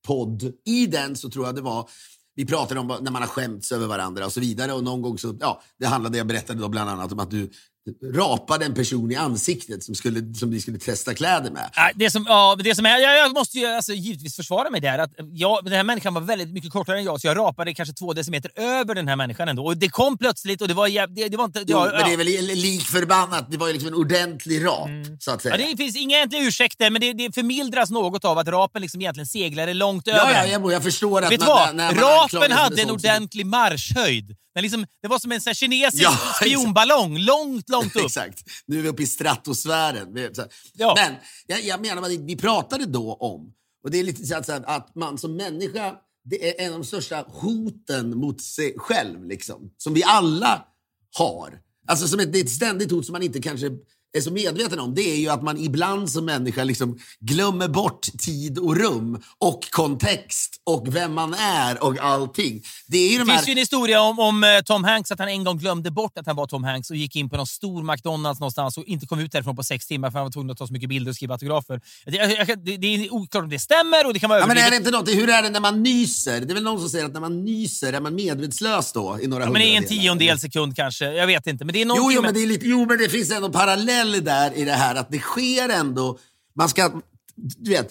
[0.07, 0.53] podd.
[0.65, 1.89] I den så tror jag det var
[2.35, 4.73] vi pratade om när man har skämts över varandra och så vidare.
[4.73, 7.49] Och någon gång så, ja, det handlade, jag berättade då bland annat om att du
[8.15, 11.69] rapade en person i ansiktet som, skulle, som ni skulle testa kläder med.
[11.95, 14.99] Det som, ja, det som är, jag, jag måste ju alltså, givetvis försvara mig där.
[14.99, 17.93] Att jag, den här människan var väldigt mycket kortare än jag, så jag rapade kanske
[17.95, 19.65] två decimeter över den här människan ändå.
[19.65, 21.59] Och det kom plötsligt och det var, det, det var inte...
[21.67, 23.51] Jo, ja, men det är väl lik förbannat.
[23.51, 25.57] Det var ju liksom en ordentlig rap, så att säga.
[25.59, 29.01] Ja, det finns inga egentliga ursäkter, men det, det förmildras något av att rapen liksom
[29.01, 30.33] egentligen seglade långt Ja, över.
[30.33, 31.75] ja, jag, jag förstår att Vet du vad?
[31.75, 34.35] när- Rapen hade en så- ordentlig marschhöjd.
[34.55, 38.05] Den liksom, det var som en här kinesisk Ja, spionballong, långt, långt upp.
[38.05, 38.43] Exakt.
[38.65, 40.29] Nu är vi uppe i stratosfären.
[40.73, 40.93] Ja.
[40.97, 41.15] Men
[41.47, 44.95] jag, jag menar, vad vi pratade då om, och det är lite så att, att
[44.95, 49.93] man som människa, det är en av de största hoten mot sig själv, liksom, som
[49.93, 50.65] vi alla
[51.17, 51.59] har.
[51.88, 53.69] Alltså som ett, det är ett ständigt hot som man inte kanske
[54.17, 54.95] är så medveten om.
[54.95, 59.71] Det är ju att man ibland som människa liksom glömmer bort tid och rum och
[59.71, 62.62] kontext och vem man är och allting.
[62.88, 63.38] Det är ju de Det här...
[63.38, 66.17] finns ju en historia om, om eh, Tom Hanks, att han en gång glömde bort
[66.17, 69.06] att han var Tom Hanks och gick in på någon stor McDonalds någonstans och inte
[69.08, 71.10] kom ut därifrån på sex timmar för han var tvungen att ta så mycket bilder
[71.12, 71.82] och skriva autografer.
[72.06, 74.69] Det, det, det är oklart om det stämmer och det kan vara Ja, men är
[74.69, 76.41] det inte något, hur är det när man nyser?
[76.41, 79.28] Det är väl någon som säger att när man nyser är man medvetslös då i
[79.28, 81.13] några Ja, men det är en tiondel sekund kanske.
[81.13, 81.65] Jag vet inte.
[81.65, 84.02] Men det är Jo, jo, men det är lite, jo, men det finns ändå parallell
[84.11, 86.17] där i det här att det sker ändå.
[86.55, 87.01] Man ska,
[87.35, 87.89] du vet,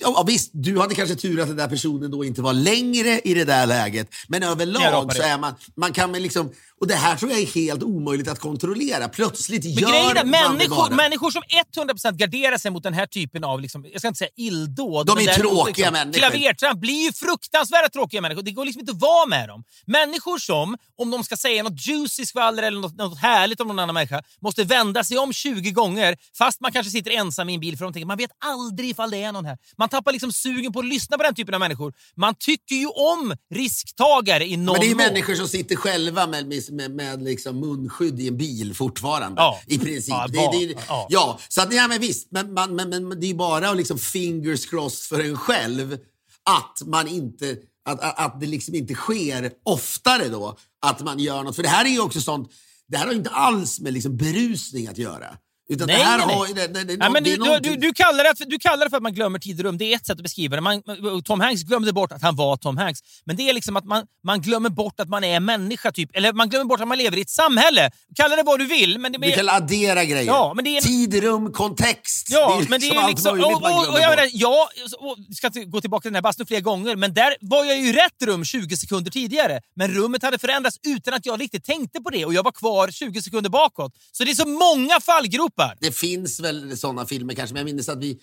[0.00, 3.34] ja, visst, du hade kanske tur att den där personen då inte var längre i
[3.34, 4.08] det där läget.
[4.28, 5.28] Men överlag så det.
[5.28, 9.08] är man, man kan liksom, och det här tror jag är helt omöjligt att kontrollera.
[9.08, 10.96] Plötsligt Men gör grejen är, man det människor, bara.
[10.96, 11.42] människor som
[11.76, 15.06] 100% garderar sig mot den här typen av, liksom, jag ska inte säga illdåd.
[15.06, 16.18] De är tråkiga människor.
[16.18, 18.42] Klavertramp blir ju fruktansvärt tråkiga människor.
[18.42, 19.64] Det går liksom inte att vara med dem.
[19.86, 23.78] Människor som, om de ska säga något juicy skvaller eller något, något härligt om någon
[23.78, 27.60] annan människa, måste vända sig om 20 gånger fast man kanske sitter ensam i en
[27.60, 29.58] bil för de tänker, man vet aldrig ifall det är någon här.
[29.76, 31.94] Man tappar liksom sugen på att lyssna på den typen av människor.
[32.16, 36.26] Man tycker ju om risktagare i någon Men det är ju människor som sitter själva
[36.26, 39.40] med, med, med, liksom munskydd i en bil fortfarande.
[39.40, 39.60] Ja.
[39.66, 40.08] I princip.
[40.08, 41.06] Ja, det, var- det, ja.
[41.10, 41.38] ja.
[41.48, 42.28] så att, ja, men visst.
[42.30, 45.98] Men, man, men, men det är ju bara liksom fingers crossed för en själv
[46.44, 51.42] att man inte att, att, att det liksom inte sker oftare då att man gör
[51.42, 51.56] något.
[51.56, 52.50] För det här är ju också sånt,
[52.88, 55.36] det här har ju inte alls med liksom berusning att göra.
[55.68, 56.36] Utan Nej, det här nej, nej.
[56.36, 58.24] har ju- det, det, det, Ja, men det du, är du, någonting- du, du, kallar
[58.24, 59.78] det, för- du kallar det för att man glömmer tid och rum.
[59.78, 60.62] Det är ett sätt att beskriva det.
[60.62, 60.82] Man,
[61.24, 63.00] Tom Hanks glömde bort att han var Tom Hanks.
[63.24, 65.92] Men det är liksom att man, man glömmer bort att man är människa.
[65.92, 66.10] Typ.
[66.16, 67.90] Eller man glömmer bort att man lever i ett samhälle.
[68.16, 68.98] Kalla det vad du vill.
[68.98, 70.26] Men det, Du kan addera grejer.
[70.26, 72.26] Ja, men det är Tid, rum, kontext.
[72.30, 73.38] Ja, det är men det är allt liksom...
[73.38, 76.22] möjligt Och, och, och jag menar, ja, och, ska inte gå tillbaka till den här
[76.22, 79.60] bastun flera gånger, men där var jag ju i rätt rum 20 sekunder tidigare.
[79.76, 82.88] Men rummet hade förändrats utan att jag riktigt tänkte på det och jag var kvar
[82.90, 83.92] 20 sekunder bakåt.
[84.12, 85.55] Så det är så många fallgropar.
[85.80, 88.20] Det finns väl såna filmer kanske, men jag minns att vi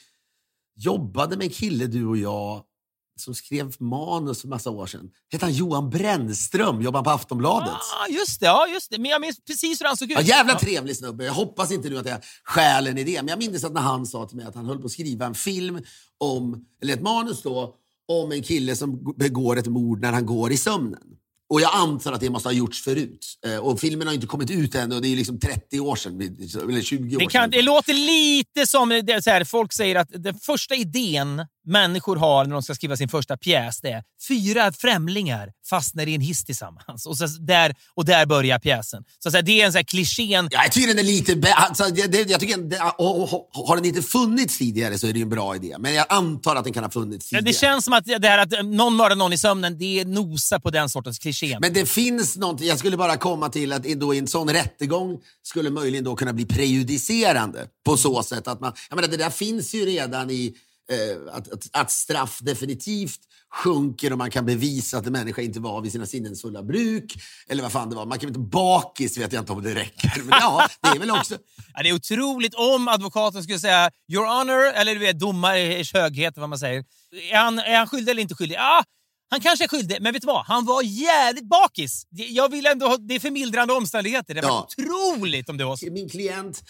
[0.76, 2.64] jobbade med en kille, du och jag,
[3.20, 5.10] som skrev manus för massa år sedan.
[5.32, 7.70] Hette han Johan Brännström, jobbade på Aftonbladet.
[7.70, 8.98] Ah, just det, ja, just det.
[8.98, 10.18] Men jag minns precis hur han såg ut.
[10.18, 11.26] Ja, jävla trevlig snubbe.
[11.26, 14.06] Jag hoppas inte nu att jag stjäl en idé, men jag minns att när han
[14.06, 15.82] sa till mig att han höll på att skriva en film
[16.18, 17.76] om, eller ett manus då,
[18.08, 21.18] om en kille som begår ett mord när han går i sömnen.
[21.54, 23.26] Och jag antar att det måste ha gjorts förut.
[23.46, 26.22] Eh, Och filmen har inte kommit ut än och det är liksom 30 år sedan,
[26.22, 27.50] eller 20 år Det, kan, sedan.
[27.52, 28.90] det låter lite som...
[28.90, 32.98] Det så här, folk säger att den första idén människor har när de ska skriva
[32.98, 37.06] sin första pjäs det är fyra främlingar fastnar i en hiss tillsammans.
[37.06, 39.04] Och, så där, och där börjar pjäsen.
[39.20, 40.48] Så, så här, det är en sån här klichén.
[40.52, 41.54] Ja, jag tycker den är lite...
[41.54, 45.56] Alltså, det, jag tycker, det, har den inte funnits tidigare så är det en bra
[45.56, 45.76] idé.
[45.80, 47.46] Men jag antar att den kan ha funnits tidigare.
[47.46, 50.60] Det känns som att det här att någon mördar någon i sömnen, det är nosa
[50.60, 51.58] på den sortens klichén.
[51.62, 55.20] Men det finns något, jag skulle bara komma till att då i en sån rättegång
[55.44, 59.30] skulle möjligen då kunna bli prejudicerande på så sätt att man, jag menar det där
[59.30, 60.56] finns ju redan i
[60.92, 63.20] eh, att, att, att straff definitivt
[63.54, 67.14] sjunker och man kan bevisa att en människa inte var vid sina sinnens bruk.
[67.48, 68.06] Eller vad fan det var.
[68.06, 70.22] Man kan inte bakis vet jag inte om det räcker.
[70.24, 71.38] Men ja, det är väl också...
[71.74, 76.38] Ja, det är otroligt om advokaten skulle säga “Your honor” eller du vet, domares höghet,
[76.38, 76.86] vad man säger.
[77.32, 78.56] Är han, är han skyldig eller inte skyldig?
[78.56, 78.84] Ja,
[79.30, 80.46] han kanske är skyldig, men vet du vad?
[80.46, 82.08] Han var jävligt bakis.
[82.10, 84.34] Jag vill ändå det är förmildrande omständigheter.
[84.34, 84.68] Det var Ja.
[84.80, 85.92] otroligt om det var så.
[85.92, 86.64] Min klient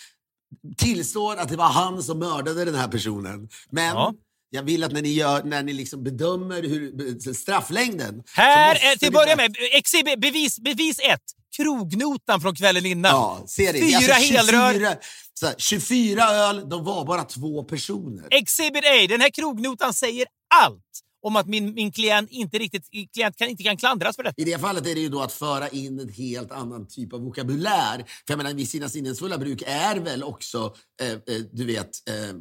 [0.77, 3.49] tillstår att det var han som mördade den här personen.
[3.69, 4.13] Men Ja.
[4.55, 8.23] Jag vill att när ni, gör, när ni liksom bedömer hur, strafflängden...
[8.33, 11.21] Här, är, till att börja med, bevis, bevis ett.
[11.57, 13.11] Krognotan från kvällen innan.
[13.11, 13.79] Ja, ser det.
[13.79, 14.73] Fyra Alltså, helrör.
[14.73, 14.95] 24,
[15.33, 18.27] så här, 24 öl, de var bara två personer.
[18.31, 20.27] Exhibit A, den här krognotan säger
[20.63, 20.81] allt
[21.23, 24.41] om att min, min klient inte riktigt klient kan, inte kan klandras för detta.
[24.41, 27.21] I det fallet är det ju då att föra in en helt annan typ av
[27.21, 27.97] vokabulär.
[27.97, 32.36] För jag menar, vid sina sinnesfulla bruk är väl också, eh, eh, du vet, eh,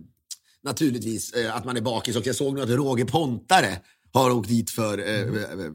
[0.65, 2.17] naturligtvis eh, att man är bakis.
[2.17, 3.81] Och jag såg nu att Roger Pontare
[4.13, 5.73] har åkt dit för eh, eh,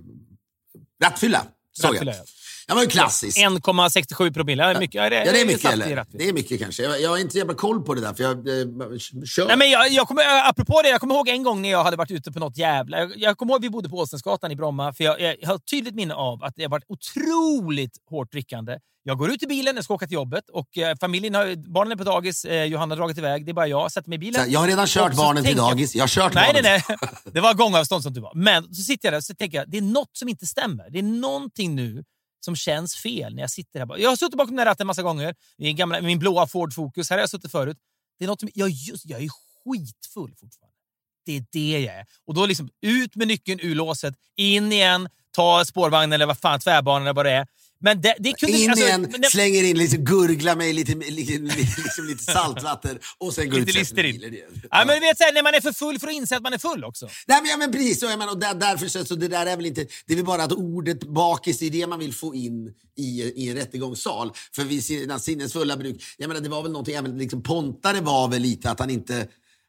[1.04, 1.48] rattfylla.
[1.72, 2.26] Såg Rattfylla, jag.
[2.68, 2.74] Ja.
[2.74, 3.38] Det var ju klassiskt.
[3.38, 4.72] 1,67 promille.
[4.74, 5.62] Ja, mycket, ja, det, Ja, det är mycket.
[5.62, 6.06] satt i Eller?
[6.12, 6.84] Det är mycket kanske.
[6.84, 8.14] Jag, jag har inte så jävla koll på det där.
[8.14, 9.48] För jag, eh, kör.
[9.48, 11.98] Nej, men jag, jag kommer, apropå det, jag kommer ihåg en gång när jag hade
[11.98, 12.98] varit ute på något jävla...
[13.00, 14.94] Jag, jag kommer ihåg vi bodde på Åsensgatan i Bromma.
[14.94, 18.78] För jag, jag har tydligt minne av att det har varit otroligt hårt drickande.
[19.04, 21.92] Jag går ut i bilen, jag ska åka till jobbet och eh, familjen har, barnen
[21.92, 23.46] är på dagis, eh, Johanna har dragit iväg.
[23.46, 24.42] Det är bara jag, sätter mig i Så bilen.
[24.42, 25.96] här, jag har redan kört så barnen till dagis.
[25.96, 26.64] Jag har kört Nej, barnen.
[26.64, 27.10] nej, nej.
[27.34, 28.32] Det var gångavstånd som du var.
[28.36, 30.90] Men så sitter jag där och så tänker jag, det är något som inte stämmer.
[30.90, 32.04] Det är någonting nu
[32.40, 33.98] som känns fel när jag sitter här.
[33.98, 35.36] Jag har suttit bakom den här ratten en massa gånger.
[35.58, 37.10] Min, gamla, min blåa Ford Focus.
[37.10, 37.78] Här har jag suttit förut.
[38.20, 40.78] Det är något som, jag, just, jag är skitfull fortfarande.
[41.26, 42.06] Det är det jag är.
[42.26, 46.60] Och då liksom ut med nyckeln ur låset, in igen, ta spårvagnen eller vad fan,
[46.60, 47.48] tvärbanan eller vad det är.
[47.80, 48.58] Men det, det kunde...
[48.58, 53.50] In alltså, igen, det- slänger in lite gurgla med lite, liksom lite saltvatten och sen
[53.50, 54.44] går ut och igen.
[54.70, 56.44] Ja, men du vet, så här, när man är för full för att inse att
[56.44, 57.06] man är full också.
[57.28, 58.02] Nej, men, ja, men precis.
[58.02, 59.88] Jag menar, och där, därför så, så det där är väl inte...
[60.06, 63.50] Det är väl bara att ordet bakis är det man vill få in i, i
[63.50, 64.32] en rättegångssal.
[64.56, 66.04] För vid sina sinnesfulla bruk...
[66.18, 66.96] Jag menar, det var väl någonting...
[66.96, 69.28] Även, liksom, Pontare var väl lite att han inte...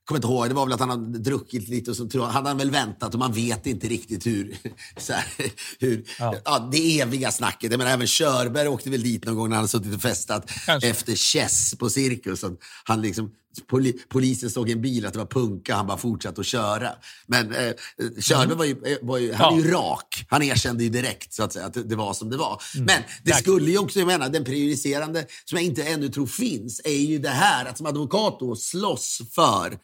[0.09, 2.59] kommer inte ihåg, det var väl att han hade druckit lite och så hade han
[2.59, 4.57] väl väntat och man vet inte riktigt hur...
[4.97, 5.25] Så här,
[5.79, 6.35] hur Ja.
[6.45, 6.69] ja.
[6.73, 7.71] det eviga snacket.
[7.71, 10.89] Jag menar, även Körberg åkte väl dit någon gång när han suttit och festat Kanske.
[10.89, 12.45] efter Chess på Cirkus.
[12.85, 13.31] Han liksom,
[13.71, 16.91] poli, polisen såg i en bil att det var punka, han bara fortsatte att köra.
[17.27, 17.73] Men eh,
[18.21, 20.27] Körberg var ju, eh, var ju, han är ju rak.
[20.29, 22.63] Han erkände ju direkt så att säga att det, var som det var.
[22.75, 23.39] Men det Verkligen.
[23.39, 27.19] skulle ju också, jag menar, den prejudicerande som jag inte ännu tror finns är ju
[27.19, 29.79] det här att som advokat då slåss för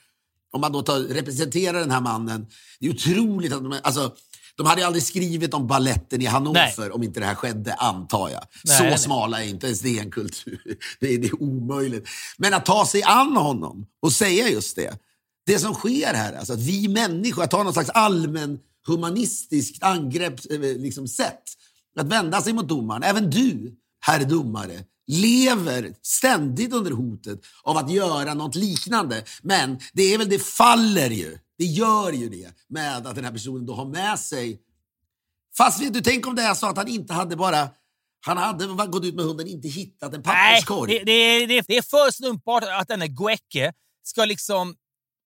[0.55, 2.47] om man då tar, representerar den här mannen.
[2.81, 4.14] Det är otroligt att de, alltså,
[4.57, 6.90] de hade aldrig skrivit om balletten i Hannover Nej.
[6.90, 8.43] om inte det här skedde, antar jag.
[8.64, 8.99] Nej, Så nej.
[8.99, 10.61] smala är inte ens det en kultur.
[11.01, 12.09] Det är, det är omöjligt.
[12.38, 14.99] Men att ta sig an honom och säga just det.
[15.47, 20.51] Det som sker här, alltså att vi människor, att ta någon slags allmän humanistiskt angrepp,
[20.51, 21.43] eh, liksom sätt.
[21.99, 23.03] Att vända sig mot domaren.
[23.03, 29.25] Även du, herr domare, lever ständigt under hotet av att göra något liknande.
[29.43, 31.38] Men det är väl, det faller ju.
[31.59, 34.61] Det gör ju det med att den här personen då har med sig
[35.57, 37.69] Fast vet du, tänk om det är så att han inte hade bara...
[38.27, 40.93] Han hade gått ut med hunden inte hittat en papperskorg.
[40.99, 44.75] det, det, är- det, det är för slumpbart att denna Guecke ska liksom...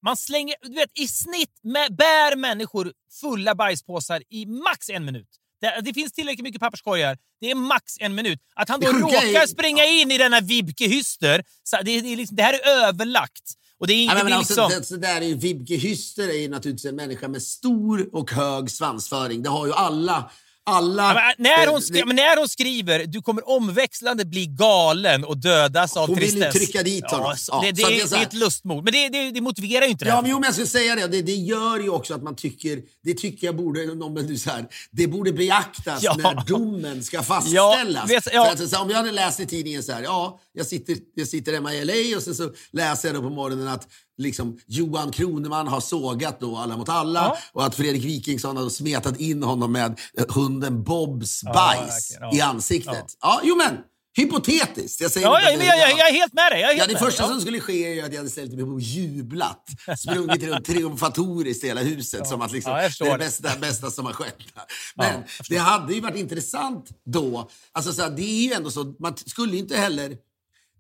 [0.05, 0.55] Man slänger...
[0.63, 5.29] Du vet, i snitt med, bär människor fulla bajspåsar i max en minut.
[5.61, 7.19] Det, det finns tillräckligt mycket papperskorgar.
[7.41, 8.39] Det är max en minut.
[8.55, 12.17] Att han då sjuka är- råkar springa in i denna Vibke Hyster, så det, det,
[12.17, 13.43] liksom, det här är överlagt.
[13.81, 14.81] Och det är, Ja, men, alltså, liksom...
[14.81, 18.31] det, så där är ju, Vibke Hyster är ju naturligtvis en människa med stor och
[18.33, 19.43] hög svansföring.
[19.43, 20.31] Det har ju alla...
[20.69, 25.25] alla men när, hon eh, skri- men när hon skriver du kommer omväxlande bli galen
[25.25, 26.55] och dödas av Hon vill ju tristess.
[26.55, 27.27] trycka dit honom.
[27.27, 28.85] Ja, Ja, det, det, det är det är ett lustmord.
[28.85, 30.23] Men det, det, det motiverar ju inte det Ja, här.
[30.23, 31.07] men jo, men jag skulle säga det.
[31.09, 31.23] det.
[31.23, 32.79] Det gör ju också att man tycker...
[33.05, 33.91] Det tycker jag borde...
[33.91, 36.17] Om du så här, det borde beaktas Ja.
[36.19, 38.11] när domen ska fastställas.
[38.11, 38.53] Ja, vet- ja.
[38.53, 41.53] Att, här, om jag hade läst i tidningen så här, ja, jag sitter, jag sitter
[41.53, 45.69] hemma i LA och sen så läser jag då på morgonen att liksom, Johan Kroneman
[45.69, 47.39] har sågat då Alla mot alla Ja.
[47.53, 52.35] och att Fredrik Wikingsson har smetat in honom med hunden Bobs Ja, bajs ja.
[52.37, 53.05] i ansiktet.
[53.21, 53.41] Ja.
[53.45, 53.77] jo men,
[54.17, 55.01] hypotetiskt.
[55.01, 56.61] Jag säger Ja, ja, det- jag, jag, jag är helt med dig.
[56.61, 58.53] Jag är Ja, helt det första som skulle ske är ju att jag hade ställt
[58.53, 59.65] mig upp och jublat.
[59.99, 63.57] Sprungit runt triumfatoriskt i hela huset som att liksom, Ja, jag det är det bästa,
[63.61, 64.37] bästa som har skett.
[64.97, 67.51] Men jag det hade ju varit intressant då.
[67.73, 70.17] Alltså, så här, det är ju ändå så, man skulle inte heller...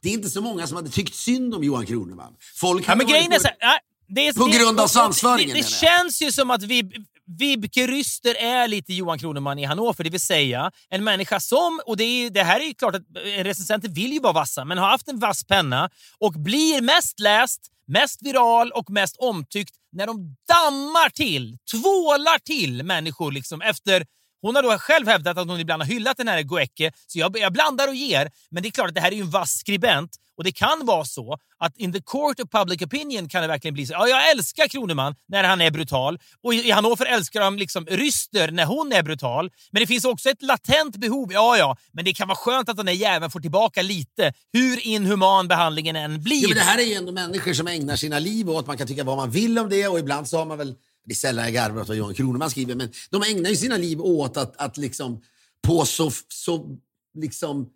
[0.02, 2.32] Det är inte så många som hade tyckt synd om Johan Kroneman.
[2.56, 5.68] Folk Ja, men varit på- nej, det är, På det, grund av svansföringen, Det, det
[5.68, 6.92] känns ju som att Vib,
[7.38, 11.96] Vibke Ryster är lite Johan Kroneman i Hannover, det vill säga en människa som, och
[11.96, 14.78] det, är, det här är ju klart att eh, recensenter vill ju vara vassa, men
[14.78, 20.06] har haft en vass penna och blir mest läst, mest viral och mest omtyckt när
[20.06, 24.06] de dammar till, tvålar till människor liksom efter
[24.42, 27.38] hon har då själv hävdat att hon ibland har hyllat den här Goecke, så jag,
[27.38, 28.30] jag blandar och ger.
[28.50, 30.86] Men det är klart att det här är ju en vass skribent Och det kan
[30.86, 33.92] vara så att in the court of public opinion kan det verkligen bli så.
[33.92, 38.50] Ja, jag älskar Kroneman när han är brutal och i Hannover älskar de liksom Ryster
[38.50, 39.50] när hon är brutal.
[39.70, 41.32] Men det finns också ett latent behov.
[41.32, 44.86] Ja, ja, men det kan vara skönt att den där jäveln får tillbaka lite, hur
[44.86, 46.42] inhuman behandlingen än blir.
[46.42, 48.86] Ja, men det här är ju ändå människor som ägnar sina liv åt, man kan
[48.86, 50.74] tycka vad man vill om det och ibland så har man väl,
[51.06, 53.76] det är sällan jag garvar åt vad Johan Kroneman skriver, men de ägnar ju sina
[53.76, 55.20] liv åt att, att liksom
[55.66, 56.76] på så, så
[57.18, 57.66] liksom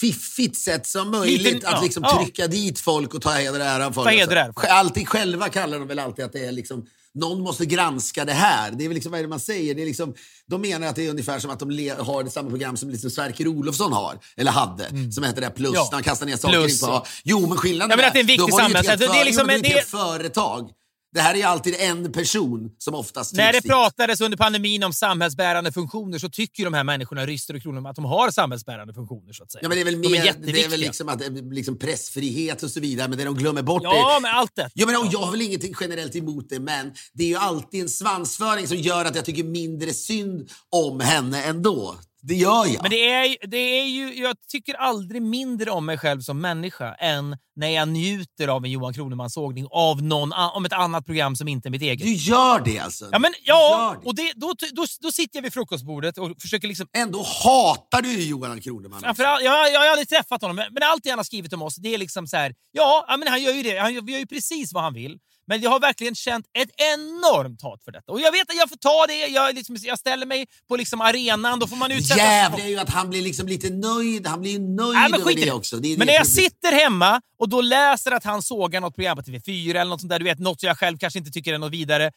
[0.00, 2.22] fiffigt sätt som möjligt Lite- att liksom ja.
[2.22, 3.84] trycka dit folk och ta heder och ära ära.
[3.84, 8.32] Alltså, Alltid själva kallar de väl alltid att det är liksom någon måste granska det
[8.32, 8.70] här.
[8.70, 9.74] Det är väl liksom, vad är det man säger?
[9.74, 10.14] Det är liksom,
[10.46, 13.10] de menar att det är ungefär som att de har det samma program som liksom
[13.10, 15.74] Sverker Olofsson har, eller hade, som heter det Plus, Mm.
[15.74, 15.84] Ja.
[15.90, 16.82] när han kastar ner saker Plus.
[16.82, 17.06] in på...
[17.24, 18.86] Jo, men skillnaden Ja, men att det är en viktig då har du ju ett
[18.86, 20.70] samhälls- helt det är för- liksom jo, men en det är ett företag.
[21.16, 23.70] Det här är ju alltid en person som oftast När det dit.
[23.70, 27.96] pratades under pandemin om samhällsbärande funktioner så tycker de här människorna, Ryster och Kronor, att
[27.96, 29.32] de har samhällsbärande funktioner.
[29.32, 29.62] så att säga.
[29.62, 31.78] Ja, men det är väl de är mer, det är väl liksom, att, är liksom
[31.78, 34.20] pressfrihet och så vidare, men det de glömmer bort Ja, är...
[34.20, 34.70] men allt det.
[34.74, 37.88] Ja, men, jag har väl ingenting generellt emot det, men det är ju alltid en
[37.88, 41.96] svansföring som gör att jag tycker mindre synd om henne ändå.
[42.26, 42.82] Det gör jag.
[42.82, 46.94] Men det är, det är ju, jag tycker aldrig mindre om mig själv som människa
[46.94, 51.48] än när jag njuter av en Johan Kroneman-sågning av någon, om ett annat program som
[51.48, 52.06] inte är mitt eget.
[52.06, 53.08] Du gör det alltså?
[53.12, 56.88] ja, men, ja och det, då, då, då sitter jag vid frukostbordet och försöker liksom
[56.96, 59.00] Ändå hatar du Johan Kroneman.
[59.00, 61.94] Framförallt, jag, jag har aldrig träffat honom, men allt han har skrivit om oss, det
[61.94, 63.78] är liksom så här, ja, ja, men han gör ju det.
[63.78, 65.18] Han gör, gör ju precis vad han vill.
[65.46, 68.12] Men jag har verkligen känt ett enormt hat för detta.
[68.12, 69.26] Och jag vet att jag får ta det.
[69.26, 72.78] Jag, liksom, jag ställer mig på liksom arenan, då får man utsätta Jävlar är ju
[72.78, 74.26] att han blir liksom lite nöjd.
[74.26, 75.50] Han blir ju nöjd Nej, men över det det.
[75.52, 75.76] också.
[75.76, 79.16] Det Men det när jag sitter hemma och då läser att han sågar något program
[79.16, 81.54] på TV4 eller något sånt där, du vet, något som jag själv kanske inte tycker
[81.54, 82.10] är något vidare.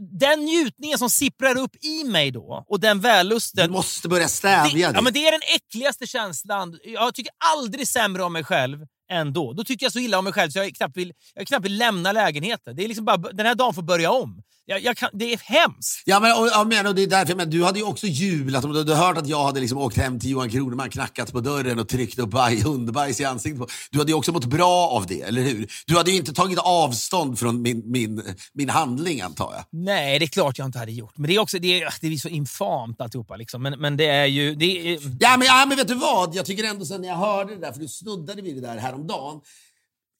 [0.00, 3.70] Den njutningen som sipprar upp i mig då och den Du vällusten.
[3.70, 4.94] måste börja Det, stävja det.
[4.96, 6.78] ja, men det är den äckligaste känslan.
[6.84, 8.78] Jag tycker aldrig sämre om mig själv
[9.12, 9.52] ändå.
[9.52, 11.78] Då tycker jag så illa om mig själv så jag knappt vill, jag knappt vill
[11.78, 12.76] lämna lägenheten.
[12.76, 14.42] Det är liksom bara, den här dagen får börja om.
[14.66, 16.02] Jag, jag kan, det är hemskt.
[16.04, 18.64] Ja, men, och, ja, men, och det är därför, men du hade ju också jublat
[18.64, 21.40] om du hade hört att jag hade liksom åkt hem till Johan Kroneman, knackat på
[21.40, 23.66] dörren och tryckt upp baj, hundbajs i ansiktet på.
[23.90, 25.72] Du hade ju också mått bra av det, eller hur?
[25.86, 28.22] Du hade ju inte tagit avstånd från min, min,
[28.54, 29.64] min handling, antar jag.
[29.70, 31.18] Nej, det är klart jag inte hade gjort.
[31.18, 33.36] Men det är också det är, det är så infamt alltihopa.
[33.36, 33.62] Liksom.
[33.62, 34.54] Men, men det är ju...
[34.54, 36.34] Det är, Ja men, ja, men vet du vad?
[36.34, 38.76] Jag tycker ändå sen när jag hörde det där, för du snuddade vid det där
[38.76, 39.40] häromdagen.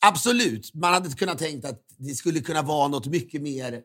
[0.04, 3.80] Absolut, man hade kunnat tänkt att det skulle kunna vara något mycket mer...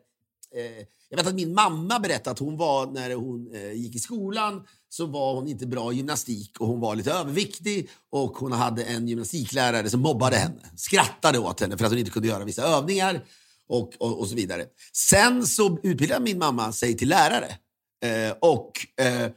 [0.56, 3.98] Eh, jag vet att min mamma berättade att hon var, när hon eh, gick i
[3.98, 8.52] skolan, så var hon inte bra i gymnastik och hon var lite överviktig och hon
[8.52, 10.60] hade en gymnastiklärare som mobbade henne.
[10.76, 13.24] Skrattade åt henne för att hon inte kunde göra vissa övningar
[13.68, 14.66] och, och, och så vidare.
[14.92, 17.56] Sen så utbildade min mamma sig till lärare.
[18.04, 18.72] Eh, och
[19.04, 19.30] eh,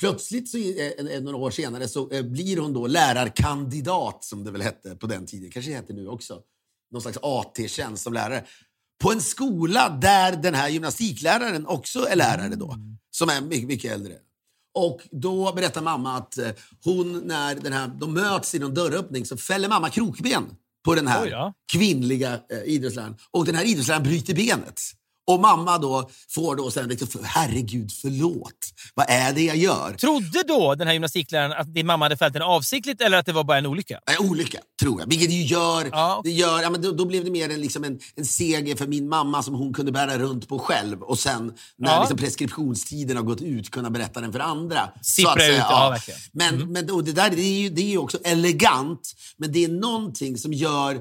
[0.00, 4.62] plötsligt, så, eh, några år senare, så eh, blir hon då lärarkandidat, som det väl
[4.62, 5.50] hette på den tiden.
[5.50, 6.40] kanske det heter nu också.
[6.90, 8.44] Någon slags AT-tjänst som lärare.
[9.02, 12.76] På en skola där den här gymnastikläraren också är lärare då.
[13.10, 14.14] Som är mycket, mycket äldre.
[14.74, 16.50] Och då berättar mamma att eh,
[16.84, 20.44] hon, när den här, de möts i någon dörröppning så fäller mamma krokben
[20.84, 21.52] på den här då.
[21.72, 23.16] kvinnliga eh, idrottsläraren.
[23.30, 24.80] Och den här idrottsläraren bryter benet.
[25.26, 28.52] Och mamma då får då sen liksom, herregud förlåt,
[28.94, 29.92] vad är det jag gör?
[29.92, 33.32] Trodde då den här gymnastikläraren att din mamma hade fällt den avsiktligt eller att det
[33.32, 34.00] var bara en olycka?
[34.06, 35.06] Nej, olycka, tror jag.
[35.06, 35.88] Vilket ju gör...
[35.92, 36.20] Ja.
[36.24, 38.86] Det gör ja, men då, då blev det mer en, liksom en, en seger för
[38.86, 41.02] min mamma som hon kunde bära runt på själv.
[41.02, 42.00] Och sen när Ja.
[42.00, 44.90] liksom preskriptionstiden har gått ut kunna berätta den för andra.
[45.02, 45.96] Sippra ut, ja.
[46.32, 49.68] Men, men och det där det är, ju, det är också elegant, men det är
[49.68, 51.00] någonting som gör...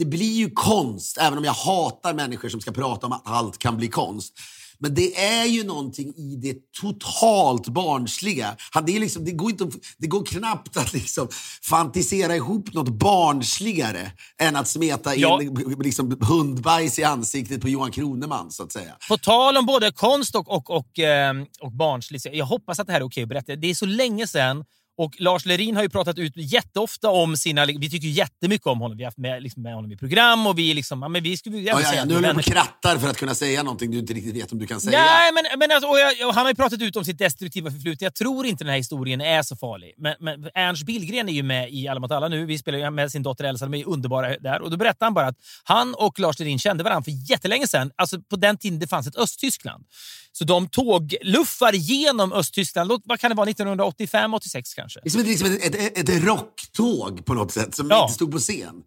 [0.00, 3.58] Det blir ju konst, även om jag hatar människor som ska prata om att allt
[3.58, 4.32] kan bli konst.
[4.78, 8.56] Men det är ju någonting i det totalt barnsliga.
[8.86, 11.28] Det, är liksom, det, går, inte, det går knappt att liksom
[11.62, 15.40] fantisera ihop något barnsligare än att smeta in Ja.
[15.78, 18.96] liksom, hundbajs i ansiktet på Johan Kroneman, så att säga.
[19.08, 22.26] På tal om både konst och, och, och, ehm, och barnsligt.
[22.32, 23.56] Jag hoppas att det här är okej att berätta.
[23.56, 24.64] Det är så länge sedan
[25.00, 27.66] och Lars Lerin har ju pratat ut jätteofta om sina...
[27.66, 28.96] Vi tycker jättemycket om honom.
[28.96, 31.02] Vi har haft med, liksom, med honom i program och vi liksom...
[31.02, 33.62] Ja, men vi skulle Ja, ja, ja, nu håller du krattar för att kunna säga
[33.62, 34.98] någonting du inte riktigt vet om du kan säga.
[34.98, 37.70] Nej, men, men alltså, och jag, och han har ju pratat ut om sitt destruktiva
[37.70, 38.02] förflutet.
[38.02, 39.94] Jag tror inte den här historien är så farlig.
[39.98, 42.46] Men, men Ernst Billgren är ju med i Alla mot alla nu.
[42.46, 43.66] Vi spelar ju med sin dotter Elsa.
[43.66, 44.60] De är underbara där.
[44.60, 47.90] Och Då berättar han bara att han och Lars Lerin kände varandra för jättelänge sedan.
[47.96, 49.84] Alltså på den tiden det fanns ett Östtyskland.
[50.32, 52.90] Så de tågluffar genom Östtyskland.
[53.04, 53.50] Vad kan det vara?
[53.50, 54.89] 1985, 86 kanske?
[55.02, 58.02] Det är som ett, liksom ett, ett, ett rocktåg på något sätt som Ja.
[58.02, 58.82] inte stod på scen.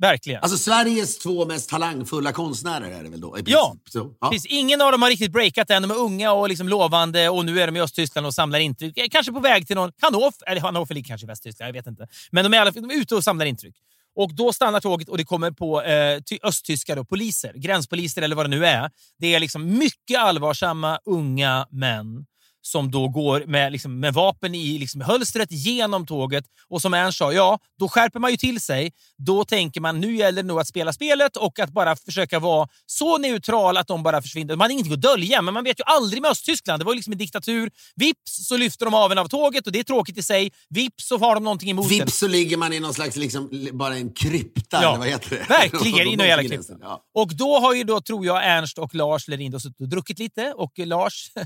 [0.00, 0.42] Verkligen.
[0.42, 3.36] Alltså Sveriges två mest talangfulla konstnärer är det väl då?
[3.46, 3.76] Ja.
[3.90, 4.30] Så, ja.
[4.30, 5.82] Precis, ingen av dem har riktigt breakat än.
[5.82, 8.98] De är unga och liksom lovande och nu är de i Östtyskland och samlar intryck.
[8.98, 11.86] Eh, Kanske på väg till någon Hannover, eller Hannover ligger kanske i Västtyskland, jag vet
[11.86, 12.06] inte.
[12.30, 13.74] Men de är, alla de är ute och samlar intryck.
[14.16, 18.36] Och Då stannar tåget och det kommer på eh, ty- östtyska då, poliser, gränspoliser eller
[18.36, 18.90] vad det nu är.
[19.18, 22.26] Det är liksom mycket allvarsamma unga män
[22.68, 26.44] som då går med, liksom, med vapen i liksom, hölstret genom tåget.
[26.68, 28.92] Och som Ernst sa, ja, då skärper man ju till sig.
[29.18, 32.68] Då tänker man nu gäller det nog att spela spelet och att bara försöka vara
[32.86, 34.56] så neutral att de bara försvinner.
[34.56, 36.80] Man har ingenting att dölja, men man vet ju aldrig med Östtyskland.
[36.80, 37.70] Det var ju liksom en diktatur.
[37.96, 40.52] Vips så lyfter de av en av tåget och det är tråkigt i sig.
[40.68, 41.90] Vips så har de någonting emot en.
[41.90, 45.30] Vips så ligger man i någon slags, liksom, bara en krypta, Ja, eller vad heter
[45.30, 45.46] det?
[45.48, 46.74] Verkligen, i någon jävla krypta.
[46.80, 47.02] ja.
[47.14, 50.52] Och då har ju då, tror jag, Ernst och Lars Lerin suttit och druckit lite
[50.56, 51.30] och Lars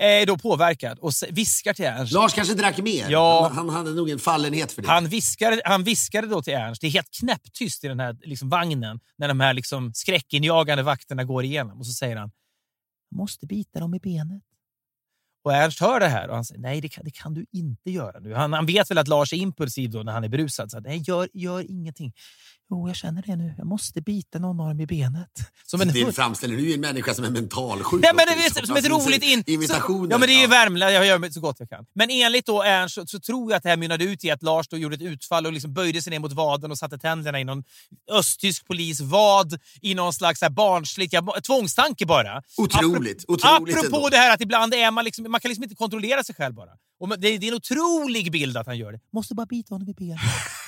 [0.00, 2.12] är då påverkad och viskar till Ernst.
[2.12, 3.10] Lars kanske drack mer.
[3.10, 3.50] Ja.
[3.54, 4.88] Han, han hade nog en fallenhet för det.
[4.88, 8.48] Han viskade, han viskade då till Ernst, det är helt knäpptyst i den här liksom,
[8.48, 11.78] vagnen när de här liksom, skräckinjagande vakterna går igenom.
[11.78, 12.30] Och så säger han,
[13.10, 14.42] "Jag måste bita dem i benet.
[15.44, 17.90] Och Ernst hör det här och han säger, nej det kan, det kan du inte
[17.90, 18.34] göra nu.
[18.34, 20.70] Han, han vet väl att Lars är impulsiv då när han är berusad.
[20.70, 22.12] Så att, nej, gör, gör ingenting.
[22.70, 23.54] Jo, jag känner det nu.
[23.58, 25.28] Jag måste bita någon av dem i benet.
[25.66, 26.14] Som en det hund.
[26.14, 28.02] framställer du en människa som är mentalsjuk.
[28.02, 28.66] Nej, men det är liksom.
[28.66, 29.42] som ett Alltså, roligt in...
[29.46, 30.10] Imitationer.
[30.10, 30.46] Ja, men det är ju.
[30.46, 30.92] Värmland.
[30.94, 31.86] Jag gör så gott jag kan.
[31.94, 34.42] Men enligt då Ernst så, så tror jag att det här mynnade ut i att
[34.42, 37.40] Lars då gjorde ett utfall och liksom böjde sig ner mot vaden och satte tänderna
[37.40, 37.64] i någon
[38.10, 42.42] östtysk polis vad i någon slags här barnsligt ja, tvångstanke bara.
[42.56, 44.08] Otroligt, Apro- otroligt Apropå ändå.
[44.08, 46.70] det här att ibland är man liksom, man kan liksom inte kontrollera sig själv bara.
[47.00, 49.00] Och det, det är en otrolig bild att han gör det.
[49.12, 50.20] Måste bara bita honom i benet.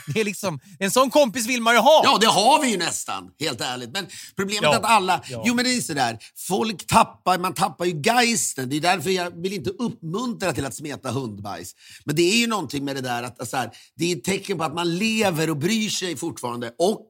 [0.07, 2.01] Det är liksom, en sån kompis vill man ju ha.
[2.05, 3.91] Ja, det har vi ju nästan, helt ärligt.
[3.93, 4.73] Men problemet Ja.
[4.73, 5.21] är att alla...
[5.29, 5.43] Ja.
[5.47, 6.19] Jo, men det är sådär.
[6.49, 8.69] Folk tappar, man tappar ju geisten.
[8.69, 11.75] Det är därför jag vill inte uppmuntra till att smeta hundbajs.
[12.05, 14.59] Men det är ju någonting med det där att så här, det är ett tecken
[14.59, 16.73] på att man lever och bryr sig fortfarande.
[16.79, 17.09] Och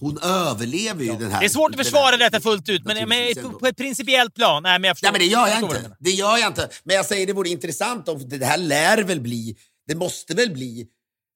[0.00, 1.40] hon överlever ju den här...
[1.40, 4.62] Det är svårt att försvara detta fullt ut, men, men på ett principiellt plan.
[4.62, 5.96] Nej, men jag förstår, Nej, men det gör jag du inte.
[6.00, 6.68] Det gör jag inte.
[6.84, 9.56] Men jag säger det vore intressant om det här lär väl bli,
[9.88, 10.86] det måste väl bli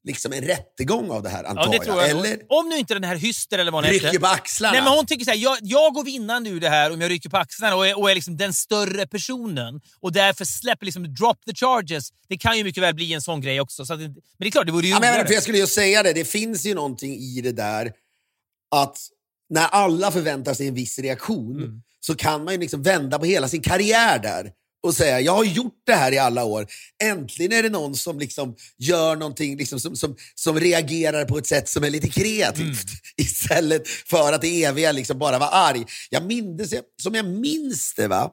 [0.04, 2.16] liksom en rättegång av det här antar Ja, det jag.
[2.16, 2.24] nog.
[2.26, 4.72] Eller Om nu inte den här Hyster eller vad hon rycker på axlarna.
[4.72, 7.10] Nej, men hon tycker så här, jag, jag går vinnande ur det här om jag
[7.10, 11.14] rycker på axlarna och är, och är liksom den större personen och därför släpper liksom
[11.14, 12.08] drop the charges.
[12.28, 13.86] Det kan ju mycket väl bli en sån grej också.
[13.86, 15.58] Så det- men det är klart, det vore ju Ja, men jag, för jag skulle
[15.58, 17.92] ju säga det, det finns ju någonting i det där
[18.74, 18.98] att
[19.50, 21.82] när alla förväntar sig en viss reaktion Mm.
[22.00, 24.52] så kan man ju liksom vända på hela sin karriär där
[24.82, 26.66] och säga jag har gjort det här i alla år.
[27.02, 31.46] Äntligen är det någon som liksom gör någonting liksom som, som, som reagerar på ett
[31.46, 32.76] sätt som är lite kreativt Mm.
[33.16, 35.84] istället för att det eviga liksom bara vara arg.
[36.10, 38.32] Jag minns, som jag minns det, va?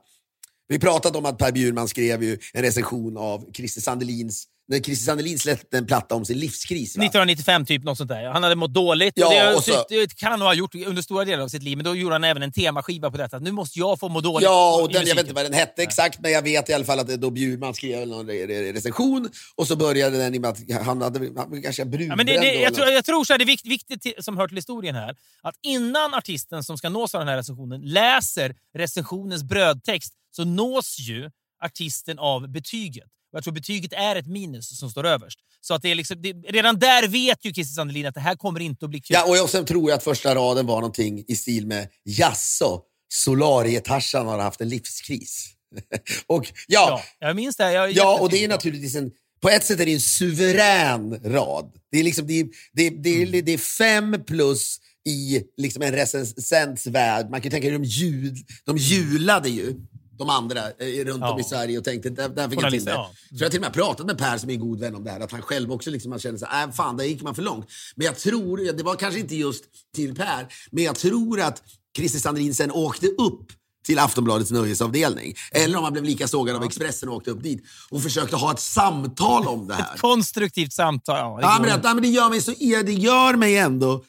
[0.67, 5.05] vi pratat om att Per Bjurman skrev ju en recension av Christer Sandelins när Christer
[5.05, 6.97] Sandelin släppte en platta om sin livskris.
[6.97, 7.03] Va?
[7.03, 8.25] 1995, typ något sånt där.
[8.29, 9.13] Han hade mått dåligt.
[9.17, 11.47] Ja, och det, och så- det kan han nog ha gjort under stora delar av
[11.47, 13.39] sitt liv, men då gjorde han även en temaskiva på detta.
[13.39, 14.43] Nu måste jag få må dåligt.
[14.45, 16.73] Ja, i och den, jag vet inte vad den hette exakt, men jag vet i
[16.73, 20.49] alla fall att då Bjurman skrev någon re- re- recension och så började den med
[20.49, 22.11] att han hade han kanske brudbränd.
[22.11, 24.37] Ja, men det, det, jag, tror, jag tror så här, det är viktigt, viktigt som
[24.37, 28.55] hör till historien här, att innan artisten som ska nås av den här recensionen läser
[28.77, 31.29] recensionens brödtext så nås ju
[31.65, 33.03] artisten av betyget.
[33.35, 35.39] Jag tror betyget är ett minus som står överst.
[35.61, 38.35] Så att det är liksom, det, redan där vet ju Christer Sandelin att det här
[38.35, 39.13] kommer inte att bli kul.
[39.13, 42.81] Ja, och jag, sen tror jag att första raden var någonting i stil med jaså,
[43.13, 45.49] Solarie-Tarzan har haft en livskris.
[46.27, 47.71] och ja, Ja, jag minns det.
[47.71, 49.11] Jag, Ja, och det är naturligtvis en...
[49.41, 51.71] På ett sätt är det en suverän rad.
[51.91, 55.81] Det är, liksom, det är, det är, det är, det är fem plus i liksom
[55.81, 57.29] en recensents värld.
[57.29, 59.73] Man kan ju tänka sig de, jul, de julade ju,
[60.17, 61.39] de andra, eh, runt om Ja.
[61.39, 62.91] i Sverige och tänkte där, där fick jag till det.
[62.91, 63.11] ja.
[63.29, 65.03] Så jag har till och med pratat med Per som är en god vän om
[65.03, 67.21] det här, att han själv också liksom, man känner så här, äh, fan, där gick
[67.21, 67.65] man för långt.
[67.95, 69.63] Men jag tror, det var kanske inte just
[69.95, 71.63] till Per, men jag tror att
[71.97, 73.51] Christer Sandrin sen åkte upp
[73.85, 75.33] till Aftonbladets nöjesavdelning.
[75.51, 78.51] Eller om han blev lika sågad av Expressen och åkte upp dit och försökte ha
[78.51, 79.97] ett samtal om det här.
[79.97, 81.17] Konstruktivt samtal.
[81.17, 82.51] Ja, det Ja, men, det, men det gör mig så
[82.85, 84.03] det gör mig ändå...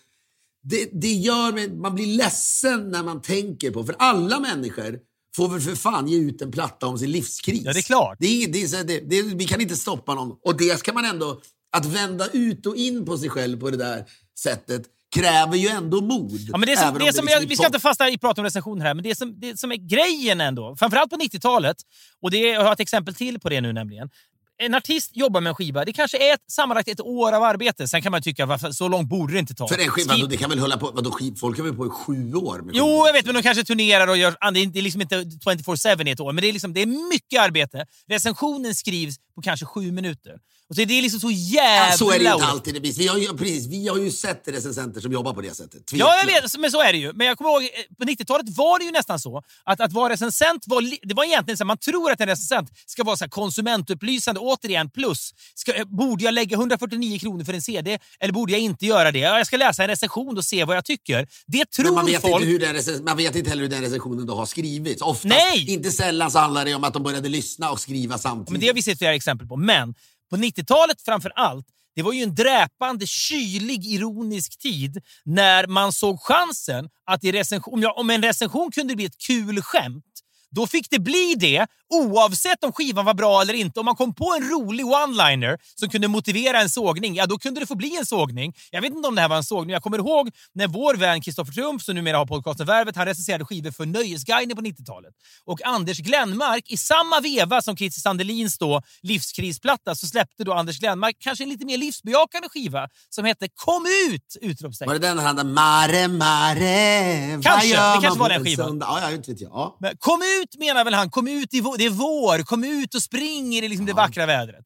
[0.62, 4.98] Det, det gör mig, man blir ledsen när man tänker på, för alla människor
[5.37, 7.62] får väl för fan ge ut en platta om sin livskris.
[7.64, 8.16] Ja, det är klart.
[8.20, 10.37] Det är, det det, det, vi kan inte stoppa någon.
[10.45, 11.41] Och det ska man ändå...
[11.76, 14.05] Att vända ut och in på sig själv på det där
[14.39, 14.82] sättet
[15.14, 16.41] kräver ju ändå mod.
[16.53, 18.45] Ja, men det som, det som liksom jag, vi ska inte fastna i prata om
[18.45, 21.76] recensioner här, men det som, det som är grejen ändå, framförallt på 90-talet,
[22.22, 24.11] och det, jag har ett exempel till på det nu nämligen.
[24.59, 27.88] En artist jobbar med en skiva, det kanske är ett, sammanlagt ett år av arbete.
[27.88, 29.68] Sen kan man tycka, varför, så långt borde det inte ta.
[29.68, 30.90] För en skiva, Skriv- då, det kan väl hålla på...
[30.94, 33.64] Vadå, folk har väl på i sju år med Jo, jag vet, men de kanske
[33.64, 34.52] turnerar och gör...
[34.52, 36.82] Det är det är liksom inte 24-7 i ett år, men det är, liksom, det
[36.82, 37.86] är mycket arbete.
[38.09, 40.39] Recensionen skrivs på kanske sju minuter.
[40.68, 41.91] Och så är det liksom så jävla...
[41.91, 42.74] Ja, så är det inte alltid.
[42.74, 42.93] det blir.
[42.93, 45.82] Vi har ju, precis, vi har ju sett recensenter som jobbar på det sättet.
[45.93, 47.12] Ja, jag vet, men så är det ju.
[47.12, 47.68] Men jag kommer ihåg, eh,
[47.99, 51.57] på 90-talet var det ju nästan så att att vara recensent var, det var egentligen
[51.59, 54.41] så man tror att en recensent ska vara så konsumentupplysande.
[54.41, 55.34] Återigen, plus.
[55.55, 59.12] Ska, eh, borde jag lägga 149 kronor för en CD eller borde jag inte göra
[59.12, 59.18] det?
[59.18, 61.28] Ja, Jag ska läsa en recension och se vad jag tycker.
[61.47, 62.34] Det tror man vet, folk...
[62.45, 65.03] inte hur den man vet inte heller hur den recensionen då har skrivits.
[65.03, 65.70] Oftast, Nej!
[65.70, 68.51] Inte sällan så handlar det om att de började lyssna och skriva samtidigt.
[68.51, 69.57] Men det har vi sett flera exempel på.
[69.57, 69.95] Men
[70.31, 76.20] på 90-talet framför allt, det var ju en dräpande, kylig, ironisk tid när man såg
[76.20, 80.15] chansen att i recension, om, jag, om en recension kunde bli ett kul skämt,
[80.57, 83.80] då fick det bli det oavsett om skivan var bra eller inte.
[83.80, 87.61] Om man kom på en rolig one-liner som kunde motivera en sågning, ja då kunde
[87.61, 88.54] det få bli en sågning.
[88.70, 89.70] Jag vet inte om det här var en sågning.
[89.72, 93.44] Jag kommer ihåg när vår vän Kristoffer Triumf, som numera har podcasten Värvet, han recenserade
[93.44, 95.14] skivor för Nöjesguiden på 90-talet.
[95.44, 100.78] Och Anders Glenmark, i samma veva som Christer Sandelins då livskrisplatta, så släppte då Anders
[100.78, 104.36] Glenmark kanske en lite mer livsbejakande skiva som hette Kom ut!
[104.40, 104.92] Utropstecken.
[104.92, 107.68] Var det den han hade Mare, mare, Kanske.
[107.68, 108.78] Det kanske var den en skivan.
[108.80, 109.50] Ja, ja, inte vet jag.
[109.50, 109.76] Ja.
[109.80, 111.11] Men kom ut menar väl han.
[111.11, 111.78] Kom ut i vår.
[111.78, 112.42] Det är vår.
[112.42, 114.64] Kom ut och spring i det, liksom det vackra vädret.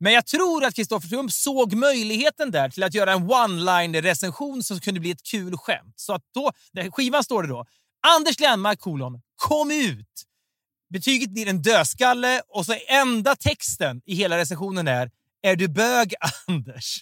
[0.00, 4.62] Men jag tror att Kristoffer Triumf såg möjligheten där till att göra en one-liner recension
[4.62, 5.94] som kunde bli ett kul skämt.
[5.96, 7.66] Så att då, där skivan står det då.
[8.06, 9.20] Anders Glenmark kolon.
[9.36, 10.22] Kom ut!
[10.92, 15.10] Betyget blir en dödskalle och så enda texten i hela recensionen är
[15.42, 16.14] Är du bög,
[16.46, 16.98] Anders?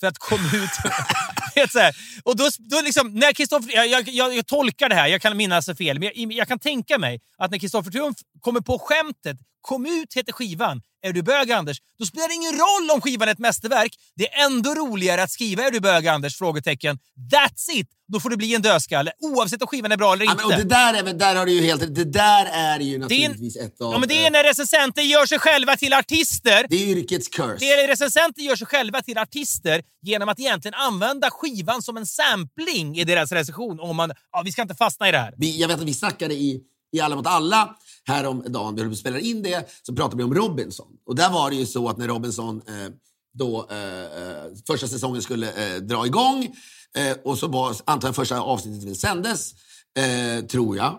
[0.00, 0.70] För att komma ut...
[1.54, 1.94] Vet så här.
[2.24, 5.36] Och då, då liksom, när Kristoffer, jag, jag, jag, jag tolkar det här, jag kan
[5.36, 8.78] minnas det fel, men jag, jag kan tänka mig att när Kristoffer Triumf kommer på
[8.78, 10.82] skämtet Kom ut heter skivan.
[11.02, 11.76] Är du bög Anders?
[11.98, 13.94] Då spelar det ingen roll om skivan är ett mästerverk.
[14.16, 16.36] Det är ändå roligare att skriva Är du bög Anders?
[16.38, 16.98] Frågetecken.
[17.32, 17.88] That's it!
[18.12, 20.44] Då får det bli en dödskalle oavsett om skivan är bra eller Ja, inte.
[20.46, 22.98] men, och det där är, väl- där har du ju helt Det där är ju
[22.98, 23.92] Det är naturligtvis ett av...
[23.92, 26.66] Ja, men det är när recensenter gör sig själva till artister.
[26.70, 27.56] det är yrkets curse.
[27.58, 32.06] Det är recensenter gör sig själva till artister genom att egentligen använda skivan som en
[32.06, 33.80] sampling i deras recension.
[33.80, 35.34] Om man, ja, vi ska inte fastna i det här.
[35.36, 36.60] Vi, jag vet att vi snackade i,
[36.92, 37.76] i Alla mot alla
[38.10, 40.86] häromdagen, vi höll på att spela in det, så pratade vi om Robinson.
[41.06, 42.92] Och där var det ju så att när Robinson eh,
[43.34, 46.56] då eh, eh, första säsongen skulle eh, dra igång
[46.96, 49.54] eh, och så var antagligen första avsnittet väl sändes,
[49.98, 50.98] eh, tror jag.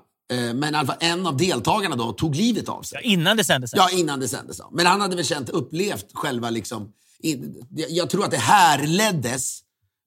[0.56, 3.00] Men i alla fall en av deltagarna då tog livet av sig.
[3.04, 3.72] Ja, innan det sändes.
[3.74, 4.60] Ja, innan det sändes.
[4.60, 4.70] Ja.
[4.74, 6.92] Men han hade väl känt, upplevt själva liksom...
[7.20, 9.60] In, jag tror att det härleddes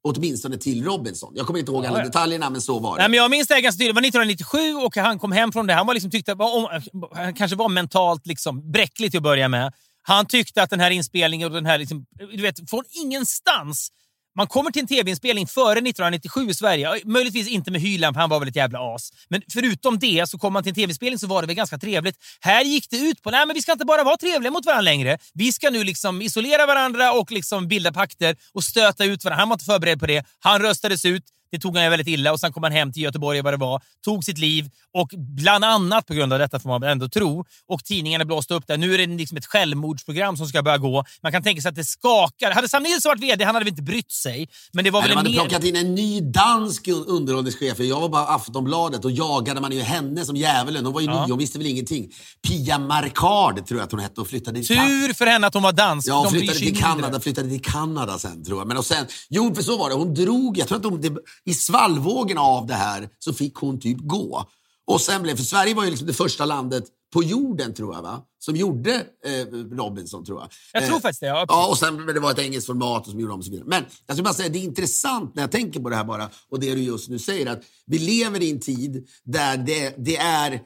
[0.04, 1.32] åtminstone till Robinson.
[1.36, 3.02] Jag kommer inte ihåg alla detaljerna, men så var det.
[3.02, 3.94] Nej, men jag minns det ganska tydligt.
[3.94, 5.74] Det var 1997 och han kom hem från det.
[5.74, 6.82] Han var liksom, tyckte, var,
[7.14, 9.72] han kanske var mentalt liksom bräcklig till att börja med.
[10.02, 11.78] Han tyckte att den här inspelningen och den här...
[11.78, 13.90] Liksom, du vet, från ingenstans
[14.36, 17.00] man kommer till en tv-inspelning före 1997 i Sverige.
[17.04, 19.10] Möjligtvis inte med Hyland, för han var väl ett jävla as.
[19.28, 22.16] Men förutom det så kom man till en tv-inspelning så var det väl ganska trevligt.
[22.40, 24.82] Här gick det ut på nej men vi ska inte bara vara trevliga mot varandra
[24.82, 25.18] längre.
[25.34, 29.42] Vi ska nu liksom isolera varandra och liksom bilda pakter och stöta ut varandra.
[29.42, 30.24] Han var inte förberedd på det.
[30.40, 31.24] Han röstades ut.
[31.52, 33.82] Det tog han väldigt illa och sen kom han hem till Göteborg vad det var,
[34.04, 37.44] tog sitt liv och bland annat på grund av detta får man ändå tro.
[37.68, 38.76] Och tidningarna blåste upp det.
[38.76, 41.04] Nu är det liksom ett självmordsprogram som ska börja gå.
[41.22, 42.50] Man kan tänka sig att det skakar.
[42.50, 44.48] Hade Sam Nilsson varit VD, han hade väl inte brytt sig.
[44.72, 45.38] Men det var Nej, väl de hade mer...
[45.48, 47.78] plockat in en ny dansk un- underhållningschef.
[47.78, 50.84] Jag var bara Aftonbladet och jagade man ju henne som djävulen.
[50.84, 51.24] Hon var ju Ja.
[51.26, 52.10] ny, hon visste väl ingenting.
[52.48, 55.62] Pia Marcard tror jag att hon hette och flyttade till Tur för henne att hon
[55.62, 56.08] var dansk.
[56.08, 56.78] Ja, hon flyttade till.
[56.80, 58.68] Kanada, flyttade till Kanada sen tror jag.
[58.68, 59.94] Men och sen, jo, för så var det.
[59.94, 61.12] Hon drog, jag tror att hon, det,
[61.46, 64.48] i svallvågen av det här så fick hon typ gå.
[64.86, 68.02] Och sen blev, för Sverige var ju liksom det första landet på jorden tror jag,
[68.02, 68.22] va?
[68.38, 70.50] Som gjorde eh, Robinson tror jag.
[70.72, 71.26] Jag tror Eh, faktiskt det.
[71.26, 71.44] Ja.
[71.48, 73.66] Ja, och sen det var ett engelskt format och som gjorde om så vidare.
[73.68, 76.30] Men jag ska bara säga, det är intressant när jag tänker på det här bara
[76.50, 80.16] och det du just nu säger att vi lever i en tid där det, det
[80.16, 80.60] är,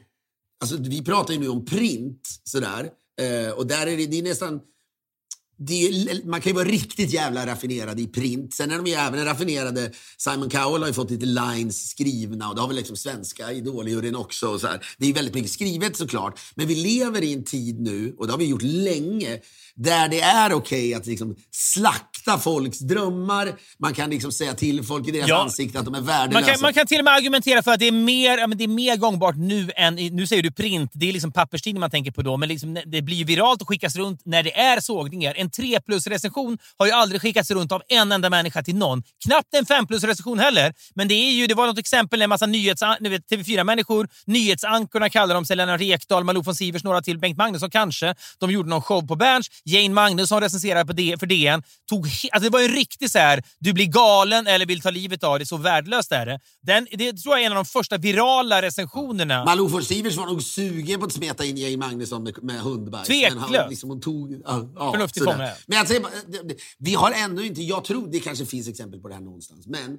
[0.61, 4.22] alltså vi pratar ju nu om print sådär eh, och där är det, det är
[4.22, 4.61] nästan
[5.59, 8.54] det är, man kan ju vara riktigt jävla raffinerad i print.
[8.54, 9.92] Sen är de ju även raffinerade.
[10.16, 14.16] Simon Cowell har ju fått lite lines skrivna och det har väl liksom svenska Idoljuryn
[14.16, 14.48] också.
[14.48, 14.86] Och så här.
[14.98, 16.40] Det är väldigt mycket skrivet såklart.
[16.54, 19.40] Men vi lever i en tid nu, och det har vi gjort länge,
[19.74, 23.52] där det är okej att liksom slakta folks drömmar.
[23.78, 25.42] Man kan liksom säga till folk i deras Ja.
[25.42, 26.40] ansikte att de är värdelösa.
[26.40, 28.64] Man kan, man kan till och med argumentera för att det är mer, men det
[28.64, 29.98] är mer gångbart nu än...
[29.98, 32.78] i- Nu säger du print, det är liksom papperstidning man tänker på då, men liksom,
[32.86, 35.34] det blir ju viralt och skickas runt när det är sågningar.
[35.36, 39.02] En en 3 plus-recension har ju aldrig skickats runt av en enda människa till någon.
[39.26, 40.74] Knappt en 5 plus-recension heller.
[40.94, 45.08] Men det är ju, det var något exempel, en massa nyhets, ni vet, TV4-människor, nyhetsankorna
[45.10, 48.14] kallar de sig, Lennart Ekdal, Malou von Sivers, några till, Bengt Magnusson kanske.
[48.38, 49.46] De gjorde någon show på Berns.
[49.64, 51.62] Jane Magnusson recenserade på D, för DN.
[51.88, 55.24] Tog, alltså det var en riktig så här, du blir galen eller vill ta livet
[55.24, 56.40] av dig, så värdelöst är det.
[56.62, 59.44] Den, det tror jag är en av de första virala recensionerna.
[59.44, 63.06] Malou von Sivers var nog sugen på att smeta in Jane Magnusson med, med hundbajs.
[63.06, 63.50] Tveklöst.
[63.50, 65.54] Men han, liksom, hon tog, ja, Förnuftig fånge.
[65.66, 69.22] Men det- vi har ännu inte, jag tror det kanske finns exempel på det här
[69.22, 69.98] någonstans, men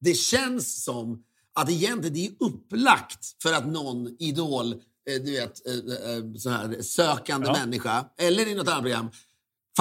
[0.00, 1.22] det känns som
[1.54, 4.78] att egentligen det är upplagt för att någon idol, eh,
[5.24, 7.52] du vet, eh, eh, så här sökande Ja.
[7.52, 9.10] människa, eller i något annat program,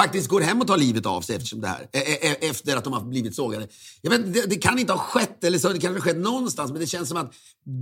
[0.02, 2.78] faktiskt går hem och tar livet av sig eftersom det här, e- e-, e efter
[2.78, 3.68] att de har blivit sågade.
[4.02, 6.72] Jag vet, det, det kan inte ha skett, eller så det kanske har skett någonstans,
[6.72, 7.34] men det känns som att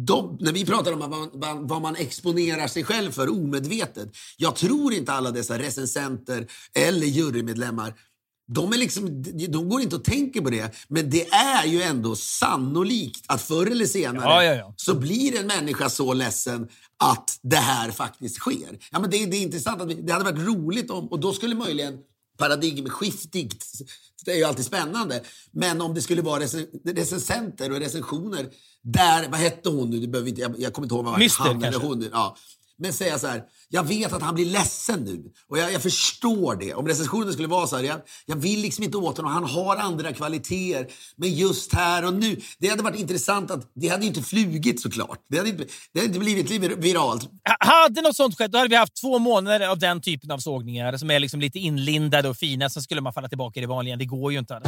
[0.08, 4.10] de, när vi pratar om vad man, vad man exponerar sig själv för omedvetet.
[4.38, 7.94] Jag tror inte alla dessa recensenter eller jurymedlemmar
[8.48, 12.16] de, är liksom, de går inte och tänker på det, men det är ju ändå
[12.16, 14.74] sannolikt att förr eller senare Ja, ja, ja.
[14.78, 16.68] så blir en människa så ledsen
[16.98, 18.80] att det här faktiskt sker.
[18.92, 19.82] Ja, men det, det är intressant.
[19.82, 21.98] Att vi, det hade varit roligt om, och då skulle möjligen
[22.38, 23.66] paradigmskiftigt,
[24.26, 25.22] det är ju alltid spännande,
[25.52, 28.50] men om det skulle vara recen, recensenter och recensioner
[28.84, 31.44] där, vad hette hon nu, det behöver inte, jag, jag kommer inte ihåg vad Myster,
[31.44, 32.38] han eller hon, ja.
[32.80, 36.56] Men säga så här, jag vet att han blir ledsen nu och jag, jag förstår
[36.56, 36.74] det.
[36.74, 39.76] Om recensionen skulle vara så här, jag, jag vill liksom inte åt honom, han har
[39.76, 40.88] andra kvaliteter.
[41.16, 44.82] Men just här och nu, det hade varit intressant att, det hade ju inte flugit
[44.82, 45.20] såklart.
[45.30, 47.30] Det hade inte, det hade inte blivit viralt.
[47.60, 50.98] Hade något sånt skett, då hade vi haft två månader av den typen av sågningar
[50.98, 52.70] som är liksom lite inlindade och fina.
[52.70, 53.96] Sen skulle man falla tillbaka i det vanliga.
[53.96, 54.62] Det går ju inte.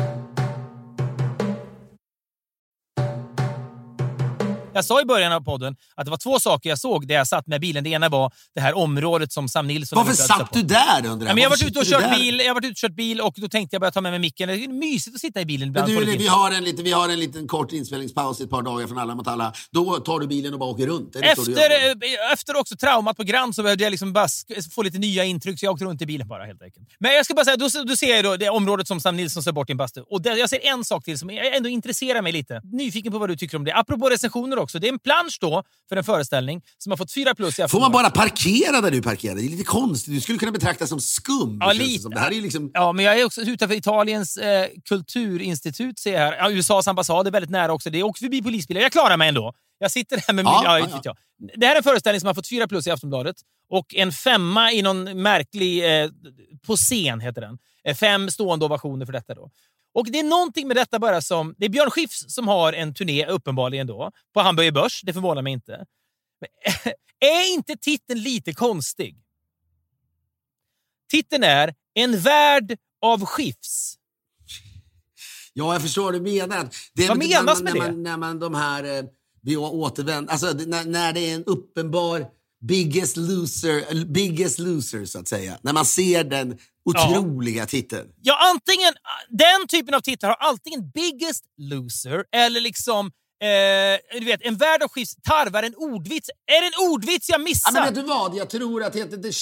[4.80, 7.28] Jag sa i början av podden att det var två saker jag såg där jag
[7.28, 7.84] satt med bilen.
[7.84, 9.98] Det ena var det här området som Sam Nilsson...
[9.98, 12.40] Varför satt du där undrar Ja, men jag har varit ute och du kört bil,
[12.40, 14.20] jag har varit ute och kört bil och då tänkte jag börja ta med mig
[14.20, 14.50] micken.
[14.50, 15.88] Det är mysigt att sitta i bilen Men ibland.
[15.88, 18.50] du, få lite vi, har en liten, vi har en liten kort inspelningspaus i ett
[18.50, 19.54] par dagar från Alla mot alla.
[19.72, 21.14] Då tar du bilen och bara åker runt.
[21.14, 21.20] Du?
[21.20, 24.28] Efter, eh, efter också traumat på Grand så behövde jag liksom bara
[24.76, 26.88] få lite nya intryck så jag åkte runt i bilen bara helt enkelt.
[27.00, 29.44] Men jag ska bara säga, då, då ser jag då det området som Sam Nilsson
[29.44, 30.02] ser bort i en bastu.
[30.02, 32.62] Och där, jag ser en sak till som jag ändå intresserar mig lite.
[32.64, 33.76] Nyfiken på vad du tycker om det.
[33.76, 34.69] Apropå recensioner också.
[34.78, 37.80] Det är en plansch då för en föreställning som har fått fyra plus i Får
[37.80, 39.36] man bara parkera där du parkerar?
[39.36, 40.14] Det är lite konstigt.
[40.14, 41.58] Du skulle kunna betraktas som skum.
[41.62, 42.02] Ja, lite.
[42.02, 42.12] Som.
[42.12, 42.72] Det här är liksom...
[42.74, 46.38] Ja, men jag är också utanför Italiens eh, kulturinstitut, ser jag här.
[46.38, 47.90] Ja, USAs ambassad är väldigt nära också.
[47.90, 48.82] Det åker förbi polisbilar.
[48.82, 49.54] Jag klarar mig ändå.
[49.80, 50.54] Jag sitter här med min...
[50.54, 51.16] Ja, Ja, ja.
[51.56, 53.36] Det här är en föreställning som har fått fyra plus i Aftonbladet
[53.70, 56.02] och en femma i någon märklig...
[56.02, 56.10] Eh,
[56.68, 57.58] på scen heter den.
[57.84, 59.34] Eh, fem stående ovationer för detta.
[59.34, 59.50] då.
[59.94, 61.56] Och Det är någonting med detta bara som...
[61.58, 65.02] Det är Björn Skifs som har en turné, uppenbarligen, då, på Hamburger Börs.
[65.02, 65.86] Det förvånar mig inte.
[66.42, 66.94] Men,
[67.30, 69.18] är inte titeln lite konstig?
[71.12, 73.96] Titeln är En värld av skifs.
[75.54, 76.70] Ja, jag förstår vad du menar.
[76.94, 77.92] Det är Vad väl när menas man, med när det?
[77.92, 78.98] Man, när man de här...
[78.98, 79.04] Eh,
[79.42, 80.32] vi återvänder...
[80.32, 82.26] Alltså, när, när det är en uppenbar
[82.62, 85.58] biggest loser, biggest loser, så att säga.
[85.62, 88.10] När man ser den otroliga titeln.
[88.22, 88.94] Ja, antingen,
[89.30, 94.84] den typen av titlar har antingen Biggest Loser eller liksom eh, du vet, En värld
[94.84, 96.30] av skifs tarvar en ordvits.
[96.48, 97.72] Är det en ordvits jag Ja, missar?
[97.72, 98.36] men vet du vad?
[98.36, 99.34] Jag tror att det heter det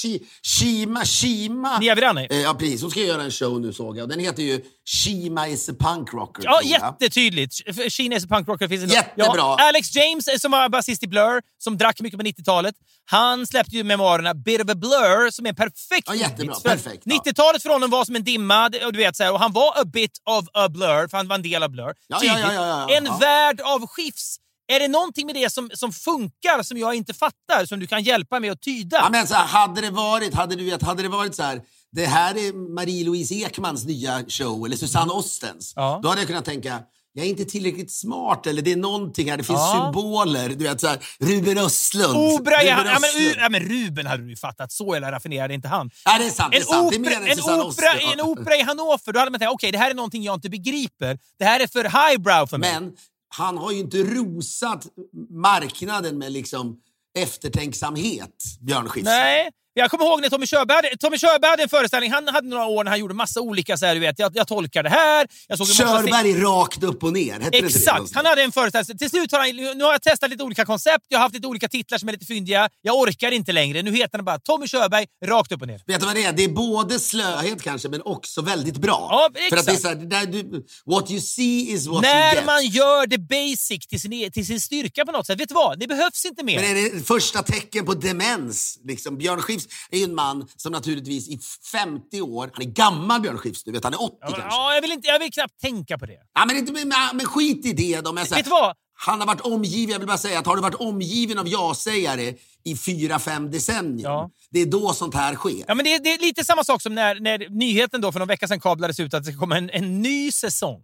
[0.43, 1.05] Shima...
[1.05, 1.79] Shima...
[1.79, 2.27] Nia Virani.
[2.29, 2.81] Eh, ja, precis.
[2.81, 4.09] Hon ska göra en show nu såg jag.
[4.09, 6.43] Den heter ju Shima is a punk rocker.
[6.45, 7.53] Ja, jättetydligt.
[7.91, 9.35] Kina is a punk rocker finns Jättebra.
[9.37, 12.75] Ja, Alex James, eh, som var basist i Blur, som drack mycket på 90-talet,
[13.09, 16.55] han släppte ju memoarerna Bit of a Blur, som är en perfekt Ja, jättebra.
[16.63, 17.21] Perfekt, ja.
[17.25, 19.81] 90-talet för honom var som en dimma, och, du vet, så här, och han var
[19.81, 21.93] a bit of a blur, för han var en del av Blur.
[22.07, 22.95] Ja, ja, ja, ja, ja.
[22.97, 23.17] En Ja.
[23.21, 24.37] värld av skifs.
[24.73, 28.03] Är det någonting med det som, som funkar, som jag inte fattar, som du kan
[28.03, 28.97] hjälpa mig att tyda?
[28.97, 31.61] Ja, men så här, hade det varit, hade du vet, hade det varit så här,
[31.91, 35.73] det här är Marie-Louise Ekmans nya show, eller Susanne Ostens.
[35.75, 35.99] Ja.
[36.03, 36.79] Då hade jag kunnat tänka,
[37.13, 39.91] jag är inte tillräckligt smart, eller det är någonting här, det finns Ja.
[39.93, 40.49] symboler.
[40.49, 42.17] Du vet, så här, Ruben Östlund.
[42.17, 43.35] Ja, Ruben ja, men, Östlund.
[43.37, 44.71] ja, men Ruben hade du ju fattat.
[44.71, 45.89] Så jävla raffinerad är inte han.
[46.05, 46.51] Ja, det är sant.
[46.51, 46.91] Det är En sant.
[46.91, 49.51] Det är opera, mer än en, opera, en opera i Hannover, då hade man tänkt
[49.53, 51.19] okej, det här är någonting jag inte begriper.
[51.39, 52.73] Det här är för highbrow för mig.
[52.73, 52.93] Men
[53.37, 54.87] han har ju inte rosat
[55.29, 56.77] marknaden med liksom
[57.17, 59.05] eftertänksamhet, Björn Skifs.
[59.05, 59.49] Nej.
[59.77, 62.11] Jag kommer ihåg när Tommy Körberg hade, Tommy Körberg hade en föreställning.
[62.11, 63.77] Han hade några år när han gjorde massa olika...
[63.77, 65.27] Så här, du vet, jag, jag tolkar det här.
[65.47, 67.33] Jag såg Körberg rakt upp och ner.
[67.33, 67.75] Hette det inte det?
[67.75, 68.15] Exakt!
[68.15, 68.97] Han hade en föreställning.
[68.97, 71.05] Till slut har han, nu har jag testat lite olika koncept.
[71.07, 72.69] Jag har haft lite olika titlar som är lite fyndiga.
[72.81, 73.81] Jag orkar inte längre.
[73.81, 75.81] Nu heter den bara Tommy Körberg, rakt upp och ner.
[75.87, 76.31] Vet du vad det är?
[76.33, 79.07] Det är både slöhet kanske, men också väldigt bra.
[79.11, 79.81] Ja, För att det är exakt.
[79.81, 82.45] så här, det där du, what you see is what you När get.
[82.45, 85.39] man gör det basic till sin, e- till sin styrka på något sätt.
[85.39, 85.79] Vet du vad?
[85.79, 86.55] Det behövs inte mer.
[86.61, 88.79] Men är det första tecken på demens?
[88.83, 91.39] Liksom, Björn Skifs, Skifs är ju en man som naturligtvis i
[91.71, 94.47] 50 år, han är gammal Björn Skifs, du vet han är 80 Ja, kanske.
[94.49, 96.17] ja, jag, vill inte, jag vill knappt tänka på det.
[96.33, 98.11] Ja, men, inte, men, men skit i det då.
[98.13, 98.75] Men så här, Vet du vad?
[98.99, 102.33] Han har varit omgiven, jag vill bara säga att har du varit omgiven av ja-sägare
[102.65, 104.29] i fyra, fem decennier, Ja.
[104.51, 105.63] det är då sånt här sker.
[105.67, 108.27] Ja, men det, det är lite samma sak som när, när nyheten då för någon
[108.27, 110.81] vecka sedan kablades ut att det ska komma en, en ny säsong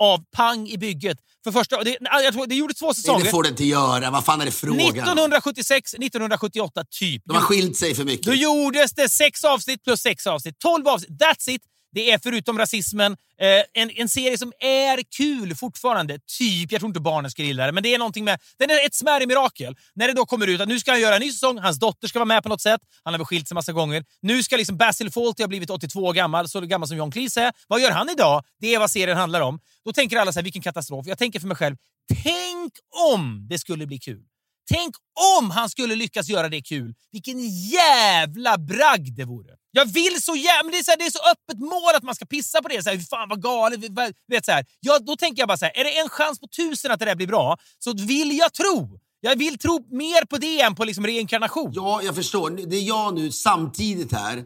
[0.00, 1.18] av Pang i bygget.
[1.44, 3.24] För första, det, jag tror, det gjorde två Nej, säsonger.
[3.24, 4.10] det får det inte göra.
[4.10, 4.86] Vad fan är det frågan om?
[4.86, 7.22] 1976, 1978 typ.
[7.26, 8.26] De har skilt sig för mycket.
[8.26, 10.58] Då gjordes det sex avsnitt plus sex avsnitt.
[10.58, 11.10] 12 avsnitt.
[11.10, 11.62] That's it.
[11.92, 16.18] Det är förutom rasismen eh, en, en serie som är kul fortfarande.
[16.38, 18.40] Typ, jag tror inte barnen skulle gilla det, men det är någonting med...
[18.58, 19.76] Den är ett smärre mirakel.
[19.94, 22.08] När det då kommer ut att nu ska han göra en ny säsong, hans dotter
[22.08, 22.80] ska vara med på något sätt.
[23.04, 24.04] Han har väl skilt sig massa gånger.
[24.22, 27.36] Nu ska liksom Basil Fawlty ha blivit 82 år gammal, så gammal som John Cleese
[27.36, 27.52] är.
[27.68, 28.44] Vad gör han idag?
[28.60, 29.60] Det är vad serien handlar om.
[29.84, 31.06] Då tänker alla så här, vilken katastrof.
[31.06, 31.76] Jag tänker för mig själv,
[32.22, 32.72] tänk
[33.12, 34.29] om det skulle bli kul.
[34.70, 34.94] Tänk
[35.38, 36.94] om han skulle lyckas göra det kul.
[37.12, 39.48] Vilken jävla bragd det vore.
[39.72, 40.62] Jag vill så jävla...
[40.62, 42.68] men Det är så, här, det är så öppet mål att man ska pissa på
[42.68, 42.82] det.
[42.82, 43.80] Så här, fan vad galet.
[44.28, 44.64] Vet, så här.
[44.80, 47.04] Ja, då tänker jag bara så här, är det en chans på tusen att det
[47.04, 49.00] där blir bra, så vill jag tro.
[49.22, 51.72] Jag vill tro mer på det än på liksom reinkarnation.
[51.74, 52.50] Ja, jag förstår.
[52.50, 54.44] Det är jag nu samtidigt här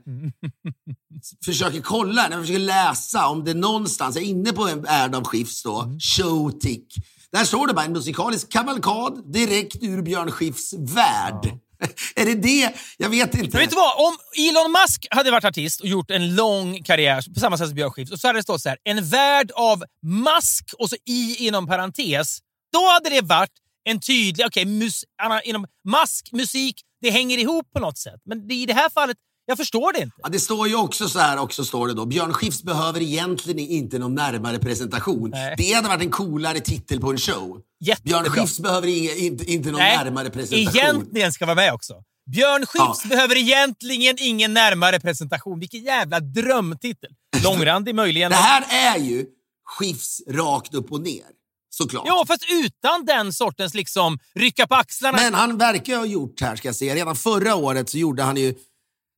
[1.44, 5.24] försöker kolla, när jag försöker läsa om det någonstans, jag är inne på en av
[5.24, 6.00] Skifs då, Mm.
[6.00, 6.94] Showtick.
[7.34, 11.58] Där står det bara en musikalisk kavalkad direkt ur Björn Skifs värld.
[12.16, 12.74] är det det?
[12.96, 13.48] Jag vet inte.
[13.52, 14.06] Men vet du vad?
[14.06, 14.16] Om
[14.48, 17.90] Elon Musk hade varit artist och gjort en lång karriär på samma sätt som Björn
[17.90, 21.36] Skifs och så hade det stått så här, en värld av mask och så i
[21.46, 22.38] inom parentes.
[22.72, 23.50] Då hade det varit
[23.84, 28.20] en tydlig, okej, mus, ana- inom mask, musik, det hänger ihop på något sätt.
[28.24, 29.16] Men det, i det här fallet,
[29.46, 30.16] jag förstår det inte.
[30.22, 32.06] Ja, det står ju också så här, också står det då.
[32.06, 35.30] Björn Skifs behöver egentligen inte någon närmare presentation.
[35.30, 35.54] Nej.
[35.58, 37.60] Det hade varit en coolare titel på en show.
[37.80, 38.22] Jättebra.
[38.22, 40.76] Björn Skifs behöver inge, inte, inte någon närmare presentation.
[40.76, 41.94] egentligen ska vara med också.
[42.30, 43.08] Björn Skifs Ja.
[43.08, 45.60] behöver egentligen ingen närmare presentation.
[45.60, 47.10] Vilken jävla drömtitel.
[47.44, 48.30] Långrandig möjligen.
[48.30, 48.64] Det här
[48.96, 49.26] är ju
[49.78, 51.24] Skifs rakt upp och ner.
[51.70, 52.04] Såklart.
[52.06, 55.18] Ja, fast utan den sortens liksom rycka på axlarna.
[55.20, 56.94] Men han verkar ha gjort här, ska jag säga.
[56.94, 58.54] Redan förra året så gjorde han ju...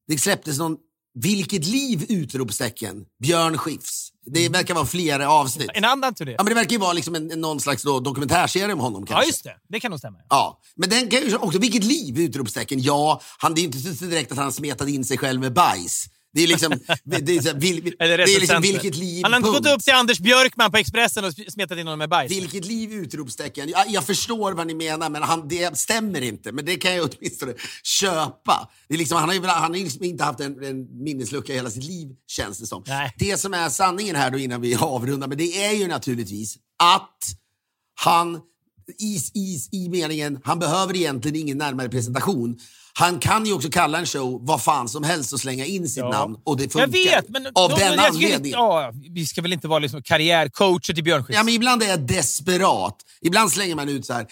[0.09, 0.77] Det släpptes någon
[1.15, 2.07] Vilket liv!
[2.09, 3.05] utropstecken.
[3.23, 4.09] Björn Skifs.
[4.27, 5.71] Det verkar vara flera avsnitt.
[5.75, 6.33] En annan turné.
[6.33, 9.07] Ja, men det verkar ju vara liksom en, någon slags då, dokumentärserie om honom.
[9.07, 9.25] Kanske.
[9.25, 9.55] Ja, just det.
[9.69, 10.19] Det kan nog stämma.
[10.29, 12.19] Ja, men den kan ju också, vilket liv!
[12.19, 12.81] Utropstecken.
[12.83, 16.07] Ja, han, det är ju inte direkt att han smetade in sig själv med bajs.
[16.37, 19.51] Det är liksom, det är så, vil, det är liksom vilket liv, Han har inte
[19.51, 22.33] gått upp till Anders Björkman på Expressen och smetat in honom med bajs.
[22.33, 22.93] Vilket liv!
[22.93, 23.69] Utropstecken.
[23.69, 26.53] Jag, jag förstår vad ni menar, men han, det stämmer inte.
[26.53, 28.69] Men det kan jag åtminstone köpa.
[28.89, 31.57] Det är liksom, han har ju, han har liksom inte haft en, en minneslucka i
[31.57, 32.85] hela sitt liv, känns det som.
[32.87, 33.15] Nej.
[33.19, 37.19] Det som är sanningen här då innan vi avrundar, men det är ju naturligtvis att
[37.95, 38.41] han
[38.99, 42.59] i, i, i meningen, han behöver egentligen ingen närmare presentation.
[42.99, 45.97] Han kan ju också kalla en show vad fan som helst och slänga in sitt
[45.99, 46.09] Ja.
[46.11, 46.81] namn och det funkar.
[46.81, 46.89] Jag
[47.23, 47.47] vet, men...
[47.47, 48.51] Av då- den anledningen.
[48.51, 51.37] Ja, vi ska väl inte vara liksom karriärcoacher till Björn Skifs.
[51.37, 52.97] Ja, men ibland är jag desperat.
[53.23, 54.27] Ibland slänger man ut så här.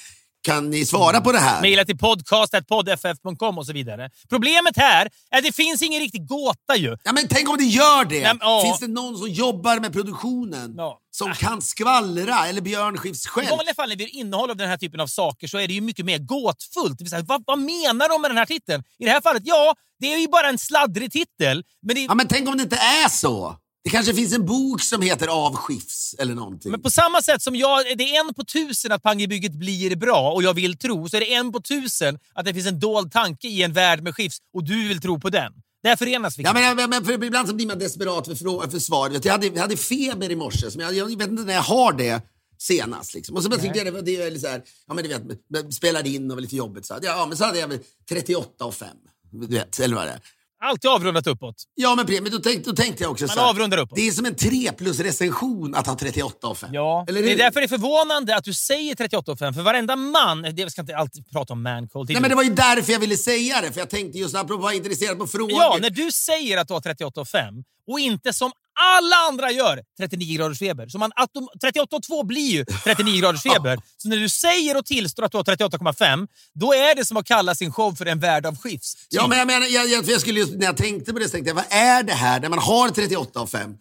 [0.45, 1.61] Kan ni svara på det här?
[1.63, 4.11] Mejla till podcast.podff.com och så vidare.
[4.29, 6.97] Problemet här är att det finns ingen riktig gåta ju.
[7.05, 8.23] Ja, men tänk om det gör det!
[8.23, 8.63] Nej, men.
[8.63, 10.99] Finns det någon som jobbar med produktionen Ja.
[11.11, 12.47] som kan skvallra?
[12.49, 13.49] Eller Björn Skifs I själv?
[13.51, 15.81] vanliga fall när vi innehåll av den här typen av saker så är det ju
[15.81, 16.99] mycket mer gåtfullt.
[16.99, 18.85] Det vill säga, vad, vad menar de med den här titeln?
[18.99, 21.65] I det här fallet, ja, det är ju bara en sladdrig titel.
[21.83, 23.57] Men, det, Ja, men tänk om det inte är så?
[23.85, 26.71] Det kanske finns en bok som heter Av Skifs eller någonting.
[26.71, 30.33] men på samma sätt som jag, det är en på tusen att Pangebygget blir bra
[30.33, 33.13] och jag vill tro, så är det en på tusen att det finns en dold
[33.13, 35.53] tanke i en värld med Skifs och du vill tro på den.
[35.83, 36.43] Där förenas vi.
[36.43, 39.21] Ja, men, men, men för ibland så blir man desperat för, för svar.
[39.23, 41.93] Jag hade, jag hade feber i morse, så jag, jag vet inte när jag har
[41.93, 42.23] det
[42.59, 43.15] senast.
[43.15, 43.37] Liksom.
[43.37, 46.09] Och så bara tyckte jag det det är så här, ja, men du vet, spelade
[46.09, 46.87] in och var lite jobbigt.
[46.87, 47.79] Så, ja, men så hade jag väl
[48.09, 48.89] 38 och 5.
[49.31, 50.21] Du vet, eller vad det är.
[50.65, 51.55] Alltid avrundat uppåt.
[51.75, 53.97] Ja, men, men då, tänkte, då tänkte jag också Man så här, avrundar uppåt.
[53.97, 56.71] Det är som en 3 plus recension att ha 38 och 5.
[56.73, 60.43] Ja, Eller det är därför det är förvånande att du säger 38,5 för varenda man,
[60.43, 62.11] det jag ska inte alltid prata om mancold.
[62.11, 63.73] Nej, men det var ju därför jag ville säga det.
[63.73, 65.53] För jag tänkte just apropå att vara intresserad på frågor.
[65.53, 70.37] Ja, när du säger att du har 38,5 och inte som alla andra gör 39
[70.37, 70.89] graders feber.
[70.89, 73.79] Så man, autom- 38,2 blir ju 39 graders feber.
[73.97, 77.27] Så när du säger och tillstår att du har 38,5 då är det som att
[77.27, 78.97] kalla sin show för en värld av skifs.
[79.09, 81.31] Ja, men jag menar, jag, jag, jag skulle just, när jag tänkte på det så
[81.31, 83.75] tänkte jag, vad är det här när man har 38 och 5?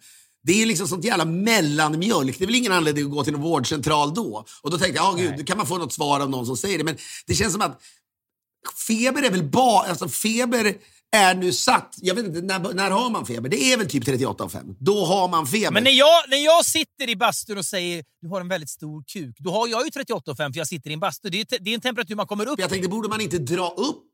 [0.46, 2.38] Det är liksom sånt jävla mellanmjölk.
[2.38, 4.44] Det är väl ingen anledning att gå till en vårdcentral då?
[4.62, 6.56] Och då tänkte jag, ja gud, då kan man få något svar av någon som
[6.56, 6.84] säger det.
[6.84, 7.80] Men det känns som att
[8.86, 10.74] feber är väl bara, alltså feber
[11.14, 11.94] är nu satt.
[12.00, 13.48] Jag vet inte, när, när har man feber?
[13.48, 14.76] Det är väl typ 38 och 5.
[14.78, 15.70] Då har man feber.
[15.70, 19.04] Men när jag, när jag sitter i bastun och säger du har en väldigt stor
[19.06, 21.30] kuk, då har jag ju 38,5 för jag sitter i en bastu.
[21.30, 23.68] Det är, det är en temperatur man kommer upp Jag tänkte, borde man inte dra
[23.68, 24.04] upp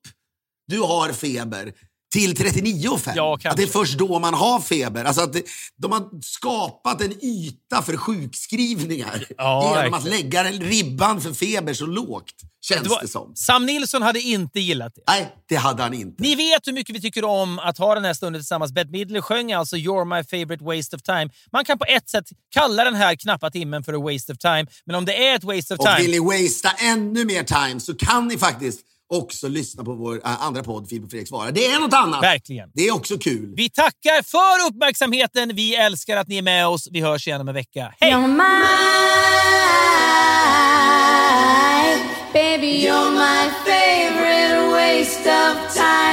[0.70, 1.72] du har feber
[2.12, 3.12] till 39,5.
[3.16, 5.04] Ja, att det är först då man har feber.
[5.04, 5.42] Alltså att det,
[5.76, 11.86] de har skapat en yta för sjukskrivningar Ja, genom att lägga ribban för feber så
[11.86, 13.32] lågt, känns Det det, var, som.
[13.36, 15.02] Sam Nilsson hade inte gillat det.
[15.06, 16.22] Nej, det hade han inte.
[16.22, 18.72] Ni vet hur mycket vi tycker om att ha den här stunden tillsammans.
[18.72, 21.30] Bette Midler sjöng alltså “You're my favorite waste of time”.
[21.52, 24.66] Man kan på ett sätt kalla den här knappa timmen för a waste of time,
[24.84, 25.98] men om det är ett waste of Och time...
[25.98, 28.80] vill ni wastea ännu mer time så kan ni faktiskt
[29.10, 31.52] också lyssna på vår äh, andra podd, Filip och Fredrik svarar.
[31.52, 32.22] Det är något annat.
[32.22, 32.70] Verkligen.
[32.74, 33.54] Det är också kul.
[33.56, 35.50] Vi tackar för uppmärksamheten.
[35.54, 36.88] Vi älskar att ni är med oss.
[36.90, 37.94] Vi hörs igen om en vecka.
[38.00, 38.12] Hej!
[38.12, 38.60] You're my,
[42.32, 46.09] baby, you're my favorite waste of time.